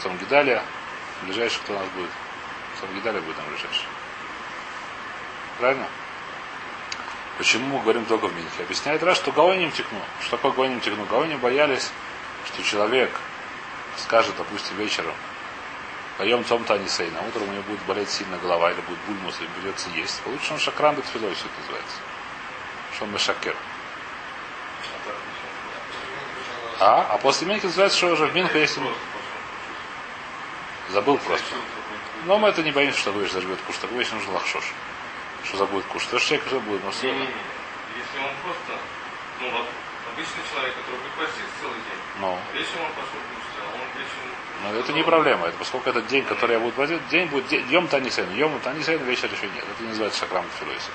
Цом 0.00 0.16
Гидалия, 0.18 0.62
ближайший 1.22 1.60
кто 1.60 1.74
у 1.74 1.78
нас 1.78 1.88
будет? 1.88 2.10
Цом 2.80 2.94
Гидалия 2.94 3.20
будет 3.20 3.36
там 3.36 3.46
ближайший. 3.48 3.86
Правильно? 5.58 5.86
Почему 7.38 7.76
мы 7.76 7.82
говорим 7.82 8.04
только 8.06 8.28
в 8.28 8.34
Минхе? 8.34 8.62
Объясняет 8.62 9.02
раз, 9.02 9.18
что 9.18 9.32
Гаоним 9.32 9.70
текну. 9.70 10.00
Что 10.20 10.36
такое 10.36 10.52
Гаоним 10.52 10.80
текну? 10.80 11.04
Гаоним 11.04 11.38
боялись, 11.38 11.90
что 12.46 12.62
человек 12.62 13.10
скажет, 13.98 14.34
допустим, 14.36 14.76
вечером, 14.76 15.14
поем 16.18 16.44
том 16.44 16.64
танисей, 16.64 17.10
на 17.10 17.20
утром 17.22 17.48
у 17.48 17.52
него 17.52 17.62
будет 17.64 17.82
болеть 17.82 18.10
сильно 18.10 18.38
голова, 18.38 18.70
или 18.72 18.80
будет 18.82 18.98
бульмус, 19.06 19.38
или 19.40 19.48
придется 19.48 19.90
есть. 19.90 20.20
Получится 20.22 20.54
он 20.54 20.58
шакран 20.60 20.94
бетфилой, 20.94 21.34
все 21.34 21.44
это 21.46 21.60
называется. 21.60 21.96
Что 22.94 23.04
он 23.04 23.12
мешакер. 23.12 23.56
А? 26.78 27.06
А 27.10 27.18
после 27.18 27.46
Минхи 27.46 27.66
называется, 27.66 27.98
что 27.98 28.08
уже 28.08 28.26
в 28.26 28.34
Минху 28.34 28.56
есть... 28.58 28.78
Забыл 30.90 31.18
просто. 31.18 31.54
Но 32.24 32.38
мы 32.38 32.48
это 32.48 32.62
не 32.62 32.72
боимся, 32.72 32.98
что 32.98 33.12
будешь 33.12 33.32
заживет 33.32 33.60
куш. 33.66 33.76
Так 33.78 33.90
вещь 33.92 34.10
нужно 34.10 34.32
лахшош. 34.32 34.64
Что 35.44 35.58
забудет 35.58 35.86
кушать. 35.86 36.10
То, 36.10 36.18
что 36.18 36.28
человек 36.28 36.48
забудет. 36.50 36.82
Но 36.84 36.90
не. 36.90 37.22
Если 37.96 38.18
он 38.18 38.30
просто, 38.42 38.72
ну 39.40 39.48
обычный 40.12 40.42
человек, 40.50 40.74
который 40.74 41.00
припастится 41.00 41.52
целый 41.60 41.76
день, 41.76 42.00
Ну, 42.20 42.38
вечером 42.52 42.84
он 42.86 42.92
пошел 42.92 43.20
кушать, 43.28 43.56
а 43.60 43.74
он 43.74 43.80
вечером... 43.94 44.74
но 44.74 44.80
это 44.80 44.92
не 44.92 45.02
проблема. 45.02 45.46
Это 45.48 45.56
поскольку 45.58 45.90
этот 45.90 46.06
день, 46.06 46.24
который 46.24 46.52
я 46.52 46.58
буду 46.58 46.72
платить, 46.72 47.06
день 47.08 47.26
будет 47.26 47.48
днем 47.68 47.86
танисейн. 47.88 48.28
Днем 48.28 48.58
танисейн, 48.60 49.02
вечер 49.04 49.30
еще 49.32 49.48
нет. 49.48 49.64
Это 49.64 49.82
не 49.82 49.88
называется 49.90 50.20
шакрам 50.20 50.44
филойси. 50.58 50.90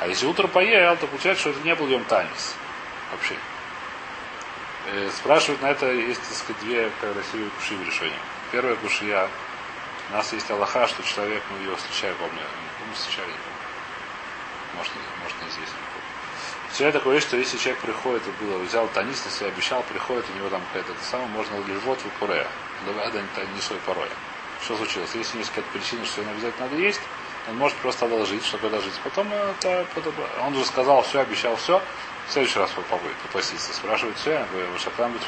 А 0.00 0.08
если 0.08 0.26
утро 0.26 0.46
поел, 0.46 0.96
то 0.96 1.06
получается, 1.06 1.42
что 1.42 1.50
это 1.50 1.60
не 1.60 1.74
был 1.74 1.88
йом 1.88 2.04
танис. 2.04 2.56
Вообще. 3.12 3.34
Э, 4.86 5.10
спрашивают 5.14 5.62
на 5.62 5.70
это, 5.70 5.92
есть, 5.92 6.20
так 6.20 6.36
сказать, 6.36 6.62
две 6.62 6.90
красивые 7.00 7.50
куши 7.50 7.76
в 7.76 7.86
решении. 7.86 8.18
Первая 8.52 8.74
кушия, 8.76 9.28
у 10.10 10.12
нас 10.12 10.32
есть 10.32 10.50
Аллаха, 10.50 10.88
что 10.88 11.04
человек, 11.04 11.40
мы 11.50 11.58
ее 11.64 11.76
встречаем, 11.76 12.16
помню, 12.18 12.42
мы 12.88 12.94
встречали, 12.94 13.28
не. 13.28 14.76
Может, 14.76 14.92
не, 14.96 15.02
может, 15.22 15.36
не 15.42 15.50
здесь, 15.50 15.68
не 15.68 16.82
помню. 16.82 16.92
Такое 16.92 17.14
есть, 17.16 17.28
что 17.28 17.36
если 17.36 17.58
человек 17.58 17.80
приходит, 17.80 18.22
и 18.26 18.44
было, 18.44 18.58
взял 18.58 18.88
танис 18.88 19.24
на 19.40 19.46
обещал, 19.46 19.84
приходит, 19.84 20.24
у 20.34 20.38
него 20.38 20.48
там 20.48 20.62
какая-то 20.68 20.92
это 20.92 21.04
самое, 21.04 21.28
можно 21.28 21.56
лежвот 21.64 22.00
в 22.00 22.18
пуре. 22.18 22.44
Давай, 22.86 23.12
да, 23.12 23.20
не 23.20 23.60
свой 23.60 23.78
порой. 23.86 24.08
что 24.64 24.76
случилось. 24.76 25.10
Если 25.14 25.38
есть 25.38 25.50
какая-то 25.50 25.70
причина, 25.70 26.04
что 26.04 26.14
сегодня 26.14 26.32
обязательно 26.32 26.66
надо 26.66 26.76
есть, 26.80 27.00
он 27.48 27.56
может 27.56 27.76
просто 27.78 28.06
одолжить, 28.06 28.44
чтобы 28.44 28.66
одолжить. 28.66 28.94
Потом 29.04 29.32
это, 29.32 29.86
он 30.40 30.56
уже 30.56 30.64
сказал 30.64 31.02
все, 31.02 31.20
обещал 31.20 31.54
все, 31.56 31.80
в 32.26 32.32
следующий 32.32 32.58
раз 32.58 32.70
попробует 32.70 33.14
попаститься. 33.18 33.72
Спрашивает 33.72 34.16
все, 34.16 34.44
вы 34.52 34.78
шаклам 34.78 35.12
быть 35.12 35.22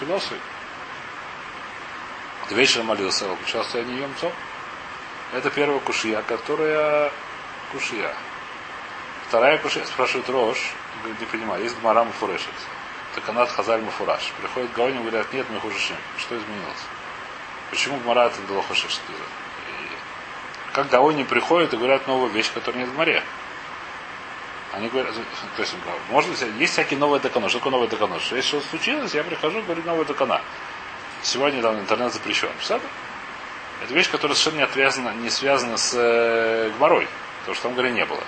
философы. 2.43 2.55
Вечером 2.55 2.87
молился, 2.87 3.35
включал 3.37 3.63
состояние 3.63 4.03
емцов. 4.03 4.33
Это 5.33 5.51
первая 5.51 5.79
кушья, 5.81 6.23
которая 6.23 7.11
кушья. 7.73 8.15
Вторая 9.29 9.59
кушья, 9.59 9.85
спрашивает 9.85 10.29
Рош, 10.29 10.59
говорит, 11.01 11.21
не 11.21 11.27
понимаю, 11.27 11.63
есть 11.63 11.79
Гмара 11.81 12.05
Муфурешет. 12.05 12.53
Таканат 13.15 13.51
Хазаль 13.51 13.81
Муфураш. 13.81 14.33
Приходит 14.41 14.73
Гаони 14.73 14.97
и 14.97 15.01
говорят, 15.01 15.33
нет, 15.33 15.47
мы 15.51 15.61
хуже 15.61 15.77
Что 16.19 16.37
изменилось? 16.37 16.85
Почему 17.71 17.99
Гмара 17.99 18.27
это 18.27 18.41
дало 18.49 18.63
хошиш? 18.63 19.01
Как 20.73 20.89
Гаони 20.89 21.25
приходит 21.25 21.75
и 21.75 21.77
говорят 21.77 22.07
новую 22.07 22.31
вещь, 22.31 22.51
которая 22.53 22.85
нет 22.85 22.91
в 22.93 22.97
море. 22.97 23.23
Они 24.73 24.89
говорят, 24.89 25.15
то 25.57 25.63
есть, 25.63 25.75
может 26.11 26.31
есть 26.59 26.73
всякие 26.73 26.99
новые 26.99 27.21
докона. 27.21 27.51
Что 27.51 27.59
такое 27.59 27.73
новые 27.73 27.91
докона? 27.91 28.19
Что 28.21 28.37
если 28.37 28.49
что 28.49 28.61
случилось, 28.71 29.15
я 29.15 29.23
прихожу, 29.23 29.61
говорю 29.63 29.83
новые 29.83 30.07
докона. 30.07 30.41
Сегодня 31.23 31.63
там 31.63 31.79
интернет 31.79 32.13
запрещен. 32.13 32.51
Представляете? 32.57 32.93
Это 33.83 33.95
вещь, 33.95 34.11
которая 34.11 34.37
совершенно 34.37 34.59
не, 34.59 34.65
отвязана, 34.65 35.15
не 35.15 35.31
связана 35.31 35.77
с 35.77 35.95
э, 35.95 36.71
гморой. 36.77 37.09
Потому 37.41 37.55
что 37.55 37.63
там 37.65 37.75
говоря 37.75 37.91
не 37.91 38.05
было. 38.05 38.23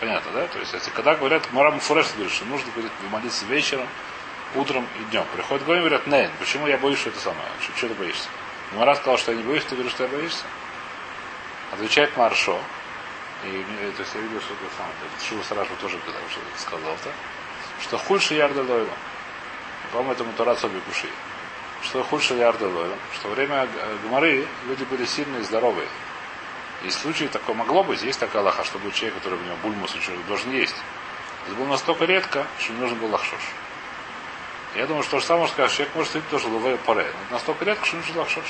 Понятно, 0.00 0.30
да? 0.32 0.46
То 0.46 0.58
есть, 0.58 0.72
если 0.72 0.90
когда 0.90 1.14
говорят, 1.16 1.48
Гмара 1.50 1.72
Муфуреш 1.72 2.06
говорит, 2.14 2.32
что 2.32 2.44
нужно 2.44 2.70
говорит, 2.72 2.92
молиться 3.10 3.44
вечером, 3.46 3.86
утром 4.54 4.86
и 4.98 5.10
днем. 5.10 5.24
Приходят 5.34 5.64
говорят, 5.64 5.84
говорят, 5.84 6.06
нет, 6.06 6.30
почему 6.38 6.66
я 6.68 6.78
боюсь, 6.78 6.98
что 6.98 7.10
это 7.10 7.18
самое? 7.18 7.48
Что, 7.60 7.76
что 7.76 7.88
ты 7.88 7.94
боишься? 7.94 8.28
Гмара 8.72 8.94
сказал, 8.94 9.18
что 9.18 9.32
я 9.32 9.38
не 9.38 9.42
боюсь, 9.42 9.64
ты 9.64 9.74
говоришь, 9.74 9.92
что 9.92 10.04
я 10.04 10.08
боишься? 10.08 10.44
Отвечает 11.72 12.16
Маршо. 12.16 12.58
И 13.44 13.64
то 13.96 14.02
есть 14.02 14.14
я 14.14 14.20
видел, 14.20 14.40
что 14.40 14.54
это 14.54 14.74
самое. 14.76 14.94
Шива 15.28 15.42
Саражу 15.42 15.74
тоже 15.80 15.98
когда 15.98 16.18
что 16.30 16.40
сказал-то. 16.56 17.10
Что 17.82 17.98
хульше 17.98 18.34
ярда 18.34 18.62
лойла. 18.62 18.94
По-моему, 19.92 20.12
это 20.12 20.24
Мутарат 20.24 20.58
Соби 20.58 20.80
что 21.82 22.02
худше 22.02 22.34
ярда 22.34 22.68
что 23.14 23.28
во 23.28 23.34
время 23.34 23.68
Гмары 24.04 24.46
люди 24.66 24.84
были 24.84 25.04
сильные 25.04 25.40
и 25.40 25.44
здоровые. 25.44 25.88
И 26.84 26.88
в 26.88 26.92
случае 26.92 27.28
такое 27.28 27.56
могло 27.56 27.82
быть, 27.82 28.02
есть 28.02 28.20
такая 28.20 28.42
лоха, 28.42 28.64
чтобы 28.64 28.92
человек, 28.92 29.18
который 29.18 29.38
в 29.38 29.44
него 29.44 29.56
бульмус 29.62 29.94
должен 30.28 30.52
есть. 30.52 30.76
Это 31.46 31.56
было 31.56 31.66
настолько 31.66 32.04
редко, 32.04 32.46
что 32.58 32.72
не 32.72 32.80
нужен 32.80 32.98
был 32.98 33.08
лахшош. 33.08 33.40
Я 34.76 34.86
думаю, 34.86 35.02
что 35.02 35.12
то 35.12 35.20
же 35.20 35.26
самое 35.26 35.48
скажешь, 35.48 35.76
человек 35.76 35.94
может 35.96 36.12
быть 36.12 36.28
тоже 36.28 36.46
лове 36.48 36.76
паре. 36.76 37.04
Но 37.04 37.08
это 37.08 37.32
настолько 37.32 37.64
редко, 37.64 37.86
что 37.86 37.96
нужен 37.96 38.16
лахшош. 38.18 38.44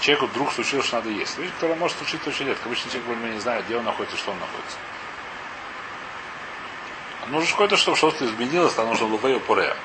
Человеку 0.00 0.26
вдруг 0.26 0.52
случилось, 0.52 0.86
что 0.86 0.96
надо 0.96 1.10
есть. 1.10 1.36
Вещь, 1.38 1.50
которая 1.52 1.76
может 1.76 1.98
случиться 1.98 2.30
очень 2.30 2.46
редко. 2.46 2.64
Обычно 2.66 2.90
человек 2.90 3.06
более 3.06 3.34
не 3.34 3.40
знает, 3.40 3.66
где 3.66 3.76
он 3.76 3.84
находится, 3.84 4.16
что 4.16 4.30
он 4.32 4.38
находится. 4.38 4.78
Нужно 7.28 7.50
какое-то, 7.50 7.76
чтобы 7.76 7.96
что-то 7.96 8.24
изменилось, 8.24 8.72
там 8.72 8.88
нужно 8.88 9.06
лове 9.06 9.38
паре. 9.40 9.76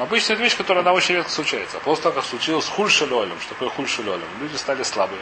Но 0.00 0.04
обычно 0.04 0.32
это 0.32 0.42
вещь, 0.42 0.56
которая 0.56 0.82
она 0.82 0.94
очень 0.94 1.16
редко 1.16 1.30
случается. 1.30 1.76
А 1.76 1.80
после 1.80 2.04
того, 2.04 2.14
как 2.14 2.24
случилось 2.24 2.66
хульшелолем, 2.66 3.38
что 3.38 3.50
такое 3.50 3.68
хульшелолем, 3.68 4.24
люди 4.40 4.56
стали 4.56 4.82
слабые, 4.82 5.20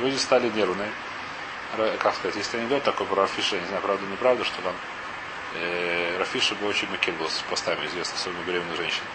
люди 0.00 0.16
стали 0.16 0.48
нервные. 0.50 0.90
Как 2.00 2.16
сказать, 2.16 2.34
если 2.34 2.58
анекдот 2.58 2.82
такой 2.82 3.06
про 3.06 3.22
Рафиша, 3.22 3.60
не 3.60 3.66
знаю, 3.66 3.80
правда 3.82 4.04
неправда, 4.06 4.44
что 4.44 4.60
там 4.60 4.74
э, 5.54 6.16
Рафиша 6.18 6.56
был 6.56 6.66
очень 6.66 6.90
макель 6.90 7.14
был 7.14 7.30
с 7.30 7.38
постами, 7.48 7.86
известно, 7.86 8.16
особенно 8.16 8.42
беременной 8.42 8.74
женщине. 8.74 9.06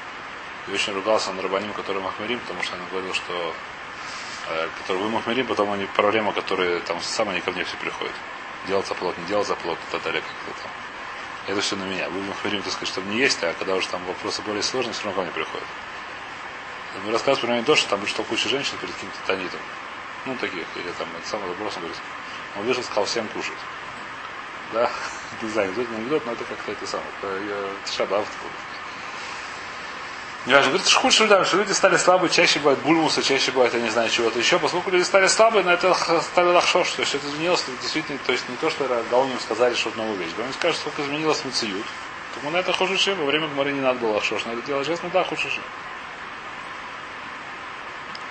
И 0.70 0.72
очень 0.72 0.94
ругался 0.94 1.34
на 1.34 1.42
Рабаним, 1.42 1.74
который 1.74 2.02
Махмерим, 2.02 2.40
потому 2.40 2.64
что 2.64 2.76
он 2.76 2.82
говорил, 2.92 3.14
что 3.14 3.54
э, 4.52 4.70
который 4.78 5.02
вы 5.02 5.10
Махмерим, 5.10 5.48
потом 5.48 5.70
они 5.74 5.86
проблемы, 5.86 6.32
которые 6.32 6.80
там 6.80 7.02
сами 7.02 7.32
они 7.32 7.42
ко 7.42 7.52
мне 7.52 7.66
все 7.66 7.76
приходят. 7.76 8.16
Делать 8.70 8.88
заплот, 8.88 9.18
не 9.18 9.26
делать 9.26 9.48
заплот, 9.48 9.78
и 9.90 9.92
так 9.92 10.02
далее, 10.04 10.22
как-то 10.22 10.62
там. 10.64 10.72
Это 11.52 11.60
все 11.60 11.76
на 11.76 11.84
меня. 11.84 12.08
Вы 12.10 12.22
говорим, 12.44 12.62
так 12.62 12.72
сказать, 12.72 12.88
чтобы 12.88 13.10
не 13.10 13.18
есть, 13.18 13.44
а 13.44 13.54
когда 13.54 13.76
уже 13.76 13.86
там 13.90 14.02
вопросы 14.06 14.42
более 14.44 14.64
сложные, 14.64 14.94
все 14.94 15.04
равно 15.04 15.20
ко 15.20 15.26
мне 15.26 15.32
приходят. 15.34 15.68
Мы 17.04 17.12
рассказываем 17.12 17.42
про 17.42 17.54
меня 17.56 17.66
то, 17.66 17.76
что 17.76 17.90
там 17.90 18.08
что 18.08 18.24
куча 18.24 18.48
женщин 18.48 18.78
перед 18.80 18.94
каким-то 18.94 19.18
тонитом. 19.28 19.60
Ну, 20.26 20.38
таких, 20.38 20.64
или 20.78 20.92
там, 20.98 21.10
это 21.18 21.28
самый 21.28 21.50
вопрос, 21.50 21.74
он 21.76 21.82
говорит, 21.82 22.02
он 22.56 22.64
вышел, 22.64 22.84
сказал 22.84 23.04
всем 23.04 23.28
кушать. 23.28 23.58
Да, 24.72 24.90
не 25.42 25.50
знаю, 25.50 25.68
анекдот, 25.68 25.90
не 25.90 25.96
анекдот, 25.98 26.26
но 26.26 26.32
это 26.32 26.46
как-то 26.46 26.72
это 26.72 26.88
самое, 26.88 27.10
это 27.22 27.92
шабав. 27.92 28.26
Не 30.48 30.56
важно, 30.56 30.72
говорит, 30.72 30.92
худший 30.92 31.28
что 31.46 31.58
люди 31.58 31.72
стали 31.72 31.98
слабые, 31.98 32.32
чаще 32.32 32.58
бывает 32.60 32.80
бульмусы, 32.80 33.22
чаще 33.22 33.52
бывает, 33.52 33.76
я 33.76 33.80
не 33.80 33.92
знаю, 33.92 34.10
чего-то 34.10 34.40
еще. 34.40 34.58
Поскольку 34.58 34.90
люди 34.90 35.04
стали 35.04 35.28
слабые, 35.28 35.64
на 35.64 35.72
это 35.72 35.94
стали 36.22 36.48
лахшош, 36.48 36.90
то 36.92 37.02
есть 37.02 37.14
это 37.14 37.28
изменилось 37.28 37.64
действительно, 37.80 38.18
то 38.26 38.32
есть 38.32 38.50
не 38.50 38.56
то, 38.56 38.72
что 38.72 38.88
Гауним 39.12 39.40
сказали, 39.40 39.76
что 39.76 39.90
это 39.90 40.00
новая 40.00 40.16
вещь. 40.16 40.32
Гауним 40.36 40.54
скажет, 40.54 40.80
сколько 40.80 41.04
изменилось 41.04 41.46
мациют. 41.46 41.86
Так 42.34 42.44
мы 42.44 42.50
на 42.50 42.58
это 42.58 42.74
хожиши, 42.74 43.14
во 43.14 43.26
время 43.26 43.50
гморы 43.50 43.72
не 43.72 43.82
надо 43.82 44.00
было 44.00 44.14
лахшош, 44.14 44.46
надо 44.46 44.64
делать 44.64 44.88
честно, 44.88 45.10
да, 45.10 45.24
хожиши. 45.24 45.62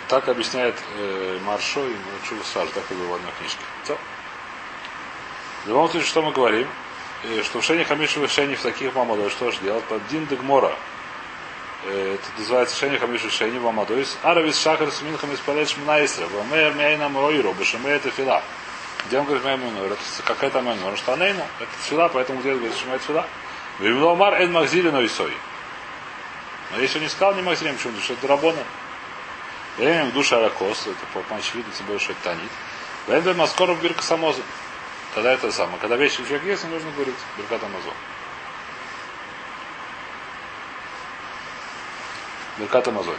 Так 0.08 0.28
объясняет 0.28 0.74
э, 0.96 1.38
Маршо 1.44 1.86
и 1.86 1.94
Чува 2.28 2.42
Саж, 2.42 2.68
так 2.74 2.82
и 2.90 2.94
было 2.94 3.06
в 3.06 3.14
одной 3.14 3.30
книжке. 3.38 3.60
То. 3.86 3.96
В 5.64 5.68
любом 5.68 5.88
случае, 5.88 6.08
что 6.08 6.22
мы 6.22 6.32
говорим? 6.32 6.66
Э, 7.22 7.42
что 7.44 7.60
в 7.60 7.64
Шене 7.64 7.84
Хамишу 7.84 8.26
в 8.26 8.28
Шене 8.28 8.56
в 8.56 8.62
таких 8.62 8.92
мамадой, 8.96 9.30
что 9.30 9.52
же 9.52 9.58
делать? 9.60 9.84
Под 9.84 10.04
Дин 10.08 10.26
Дегмора. 10.26 10.74
Э, 11.84 12.14
это 12.14 12.38
называется 12.38 12.76
Шени 12.76 12.98
Хамишу 12.98 13.30
Шени 13.30 13.58
Вамадойс. 13.58 14.16
Аравис 14.22 14.60
Шахар 14.60 14.90
Сминхам 14.90 15.32
исполняет 15.34 15.70
Шмнаисра. 15.70 16.26
Вамея 16.26 16.72
Мяйна 16.72 17.08
Мойру, 17.08 17.52
Башаме 17.54 17.92
это 17.92 18.10
фила. 18.10 18.42
Где 19.06 19.18
он 19.18 19.24
говорит 19.24 19.44
Мяйну? 19.44 19.84
Это 19.84 19.96
какая-то 20.24 20.60
Мяйну? 20.60 20.80
Потому 20.80 20.96
что 20.96 21.12
Анейну, 21.14 21.42
это 21.58 21.70
фила, 21.88 22.08
поэтому 22.08 22.40
где 22.40 22.54
говорит 22.54 22.76
Шмает 22.76 23.02
фила. 23.02 23.26
Вимломар 23.78 24.34
Эн 24.42 24.52
Махзилиной 24.52 25.08
Сой. 25.08 25.32
Но 26.72 26.80
если 26.80 26.98
он 26.98 27.04
не 27.04 27.08
сказал, 27.08 27.34
не 27.34 27.42
Махзилим, 27.42 27.76
почему? 27.76 27.92
Потому 27.94 28.04
что 28.04 28.12
это 28.12 28.26
Рабона. 28.28 28.64
Время 29.78 30.04
в 30.06 30.12
душе 30.12 30.36
Аракос, 30.36 30.86
это 30.86 31.06
по 31.14 31.34
очевидно, 31.34 31.72
тем 31.76 31.86
более, 31.86 32.00
что 32.00 32.12
это 32.12 32.22
Танит. 32.24 32.50
Время 33.06 33.34
Маскоров 33.34 33.80
Бирка 33.80 34.02
Самоза. 34.02 34.42
Тогда 35.14 35.32
это 35.32 35.50
самое. 35.50 35.78
Когда 35.80 35.96
вещи 35.96 36.20
у 36.20 36.24
человека 36.24 36.46
есть, 36.46 36.68
нужно 36.68 36.90
говорить 36.92 37.16
Биркат 37.38 37.64
Амазон. 37.64 37.94
Беркат 42.60 42.86
Амазон. 42.88 43.16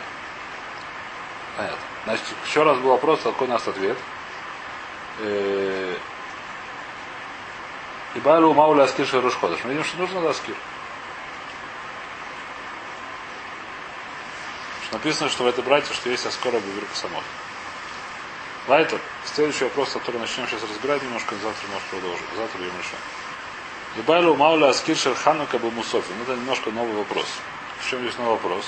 Понятно. 1.58 1.78
Значит, 2.06 2.26
еще 2.46 2.64
раз 2.64 2.78
был 2.78 2.92
вопрос, 2.92 3.20
какой 3.24 3.48
у 3.48 3.50
нас 3.50 3.68
ответ. 3.68 3.98
Э, 5.20 5.96
и 8.16 8.20
Байлу 8.20 8.54
Мауля 8.54 8.84
Аскир 8.84 9.06
Шерушходыш. 9.06 9.64
Мы 9.64 9.72
видим, 9.72 9.84
что 9.84 9.98
нужно 9.98 10.30
Аскир. 10.30 10.56
Написано, 14.92 15.30
что 15.30 15.44
в 15.44 15.48
этой 15.48 15.64
братье, 15.64 15.94
что 15.96 16.10
есть 16.10 16.26
Аскора 16.26 16.60
Бибирка 16.60 16.96
Самот. 16.96 17.24
Лайтер, 18.68 19.00
следующий 19.26 19.64
вопрос, 19.64 19.94
который 19.94 20.20
начнем 20.20 20.48
сейчас 20.48 20.62
разбирать 20.64 21.02
немножко, 21.02 21.36
завтра 21.36 21.68
может 21.72 21.88
продолжим. 21.90 22.26
Завтра 22.36 22.58
будем 22.58 22.78
решать. 22.78 23.00
Ибайлу 23.98 24.36
Мауля 24.36 24.70
Аскир 24.70 24.96
Шерханука 24.96 25.58
Бамусофи. 25.60 26.12
Ну, 26.18 26.24
это 26.24 26.36
немножко 26.40 26.72
новый 26.72 26.94
вопрос. 26.94 27.26
В 27.80 27.90
чем 27.90 28.02
здесь 28.02 28.18
новый 28.18 28.34
вопрос? 28.34 28.66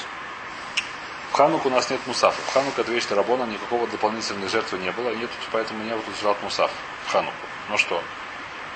В 1.34 1.36
Хануку 1.36 1.68
у 1.68 1.72
нас 1.72 1.90
нет 1.90 2.00
мусафа. 2.06 2.40
В 2.44 2.54
Хануку 2.54 2.82
это 2.82 2.92
вещь 2.92 3.10
Рабона, 3.10 3.46
никакого 3.46 3.88
дополнительной 3.88 4.48
жертвы 4.50 4.78
не 4.78 4.92
было, 4.92 5.10
нет, 5.16 5.32
поэтому 5.52 5.84
не 5.84 5.92
утверждал 5.92 6.38
мусаф 6.44 6.70
в 7.08 7.12
Хануку. 7.12 7.34
Ну 7.70 7.78
что? 7.80 8.04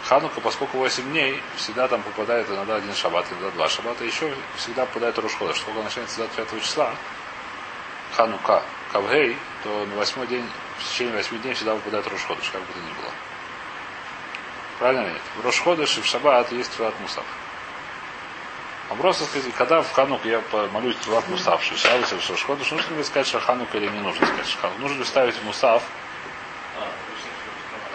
Ханука, 0.05 0.41
поскольку 0.41 0.79
8 0.79 1.03
дней, 1.11 1.39
всегда 1.57 1.87
там 1.87 2.01
попадает 2.01 2.49
иногда 2.49 2.77
один 2.77 2.95
шаббат, 2.95 3.27
иногда 3.29 3.51
два 3.51 3.69
шаббата, 3.69 4.03
еще 4.03 4.33
всегда 4.55 4.87
попадает 4.87 5.19
Рушхода. 5.19 5.53
Что 5.53 5.67
когда 5.67 5.83
начинается 5.83 6.17
25 6.17 6.63
числа, 6.63 6.95
Ханука, 8.15 8.63
Кавгей, 8.91 9.37
то 9.63 9.85
на 9.85 9.95
восьмой 9.95 10.25
день, 10.25 10.49
в 10.79 10.89
течение 10.89 11.15
восьми 11.15 11.37
дней 11.37 11.53
всегда 11.53 11.75
выпадает 11.75 12.07
Рошходыш, 12.07 12.49
как 12.49 12.61
бы 12.61 12.73
то 12.73 12.79
ни 12.79 12.91
было. 12.99 13.11
Правильно 14.79 15.01
или 15.01 15.13
нет? 15.13 15.21
В 15.35 15.45
Рошходыш 15.45 15.99
и 15.99 16.01
в 16.01 16.07
Шаббат 16.07 16.51
есть 16.51 16.71
Твилат 16.71 16.99
Мусав. 17.01 17.25
А 18.89 18.95
просто 18.95 19.25
сказать, 19.25 19.53
когда 19.53 19.81
в 19.81 19.91
Хануку 19.91 20.27
я 20.27 20.41
молюсь 20.71 20.95
Твилат 20.97 21.27
Мусав, 21.27 21.61
Шишавис 21.61 22.13
или 22.13 22.59
нужно 22.71 22.95
ли 22.95 23.03
сказать 23.03 23.27
Шаханука 23.27 23.77
или 23.77 23.87
не 23.87 23.99
нужно 23.99 24.25
сказать 24.25 24.47
Шаханука? 24.47 24.79
Нужно 24.79 24.99
ли 24.99 25.05
ставить 25.05 25.43
Мусав? 25.43 25.83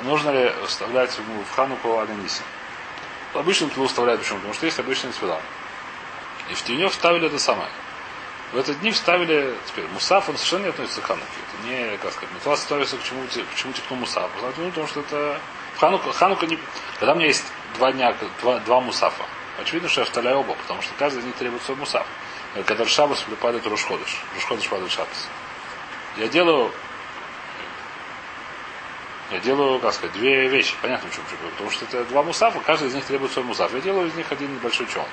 Нужно 0.03 0.31
ли 0.31 0.53
вставлять 0.67 1.19
в 1.19 1.55
Хануку 1.55 1.99
Аганиси? 1.99 2.43
Обычно 3.33 3.71
Твилу 3.71 3.89
вставляют 3.89 4.21
почему? 4.21 4.39
Потому 4.39 4.55
что 4.55 4.67
есть 4.67 4.79
обычный 4.79 5.13
Твила. 5.13 5.41
И 6.51 6.55
в 6.55 6.63
Тинев 6.63 6.93
вставили 6.93 7.27
это 7.27 7.39
самое. 7.39 7.71
В 8.53 8.59
этот 8.59 8.79
дни 8.81 8.91
вставили, 8.91 9.57
теперь, 9.67 9.87
мусаф, 9.95 10.29
он 10.29 10.37
совершенно 10.37 10.65
не 10.65 10.69
относится 10.69 11.01
к 11.01 11.05
Хануке. 11.05 11.27
Это 11.49 11.67
не, 11.67 11.97
как 11.97 12.13
сказать, 12.13 12.35
метла 12.35 12.57
становится 12.57 12.99
к 12.99 13.03
чему, 13.03 13.23
к 13.25 13.55
чему 13.55 13.73
типа 13.73 13.95
мусаф. 13.95 14.31
Потому 14.33 14.87
что 14.87 15.01
это 15.01 15.41
Ханука, 15.79 16.13
Ханука 16.13 16.47
не... 16.47 16.59
Когда 16.99 17.15
у 17.15 17.17
меня 17.17 17.29
есть 17.29 17.47
два 17.79 17.93
дня, 17.93 18.15
два, 18.43 18.59
два 18.59 18.81
мусафа, 18.81 19.25
очевидно, 19.61 19.89
что 19.89 20.01
я 20.01 20.05
вставляю 20.05 20.39
оба, 20.39 20.55
потому 20.55 20.83
что 20.83 20.93
каждый 20.99 21.21
из 21.21 21.25
них 21.25 21.37
требует 21.37 21.63
свой 21.63 21.77
мусаф. 21.77 22.07
Когда 22.67 22.85
в 22.85 22.89
шабас 22.89 23.25
падает 23.41 23.67
Рушходыш. 23.67 24.23
Рушходыш 24.35 24.69
падает 24.69 24.91
шабас. 24.93 25.29
Я 26.17 26.29
делаю 26.29 26.73
Я 29.31 29.39
делаю, 29.39 29.81
как 29.81 29.95
сказать, 29.95 30.15
две 30.15 30.47
вещи. 30.49 30.75
Понятно, 30.83 31.09
почему. 31.09 31.25
Потому 31.53 31.71
что 31.71 31.87
это 31.87 32.05
два 32.05 32.23
мусафа, 32.23 32.61
каждый 32.61 32.89
из 32.89 32.95
них 32.95 33.05
требует 33.07 33.33
свой 33.33 33.47
мусаф. 33.47 33.73
Я 33.73 33.81
делаю 33.81 34.09
из 34.09 34.15
них 34.15 34.31
один 34.31 34.55
небольшой 34.55 34.87
чон, 34.89 35.07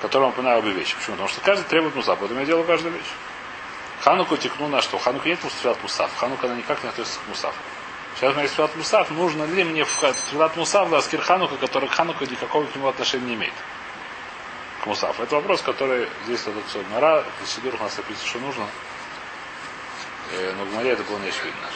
которому 0.00 0.28
напоминаю 0.28 0.60
обе 0.60 0.70
вещи. 0.70 0.96
Почему? 0.96 1.16
Потому 1.16 1.28
что 1.28 1.40
каждый 1.42 1.64
требует 1.64 1.94
мусаф, 1.94 2.18
поэтому 2.18 2.40
я 2.40 2.46
делаю 2.46 2.64
каждую 2.64 2.94
вещь. 2.94 3.12
Хануку 4.00 4.38
текну 4.38 4.68
на 4.68 4.80
что? 4.80 4.98
Ханука 4.98 5.28
нет 5.28 5.44
мусаф 5.44 5.82
мусаф. 5.82 6.10
Ханука 6.16 6.46
она 6.46 6.56
никак 6.56 6.82
не 6.82 6.88
относится 6.88 7.20
к 7.20 7.28
мусафу. 7.28 7.58
Сейчас 8.16 8.34
на 8.34 8.46
Исфилат 8.46 8.74
Мусав, 8.76 9.10
нужно 9.10 9.44
ли 9.44 9.62
мне 9.62 9.84
в 9.84 10.02
Исфилат 10.02 10.56
Мусав 10.56 10.90
Ласкир 10.90 11.20
Ханука, 11.20 11.56
который 11.56 11.88
к 11.90 11.92
Хануку 11.92 12.24
никакого 12.24 12.64
к 12.64 12.74
нему 12.74 12.88
отношения 12.88 13.26
не 13.26 13.34
имеет. 13.34 13.52
К 14.82 14.86
Мусав. 14.86 15.20
Это 15.20 15.34
вопрос, 15.36 15.60
который 15.60 16.08
здесь 16.24 16.40
этот 16.40 16.66
все 16.66 16.82
Мара, 16.92 17.24
в 17.42 17.46
Сидурах 17.46 17.80
нас 17.80 17.98
описано, 17.98 18.26
что 18.26 18.38
нужно. 18.38 18.66
Э, 20.32 20.54
но 20.56 20.64
в 20.64 20.74
Маре 20.74 20.92
это 20.92 21.02
было 21.02 21.18
не 21.18 21.28
очевидно. 21.28 21.68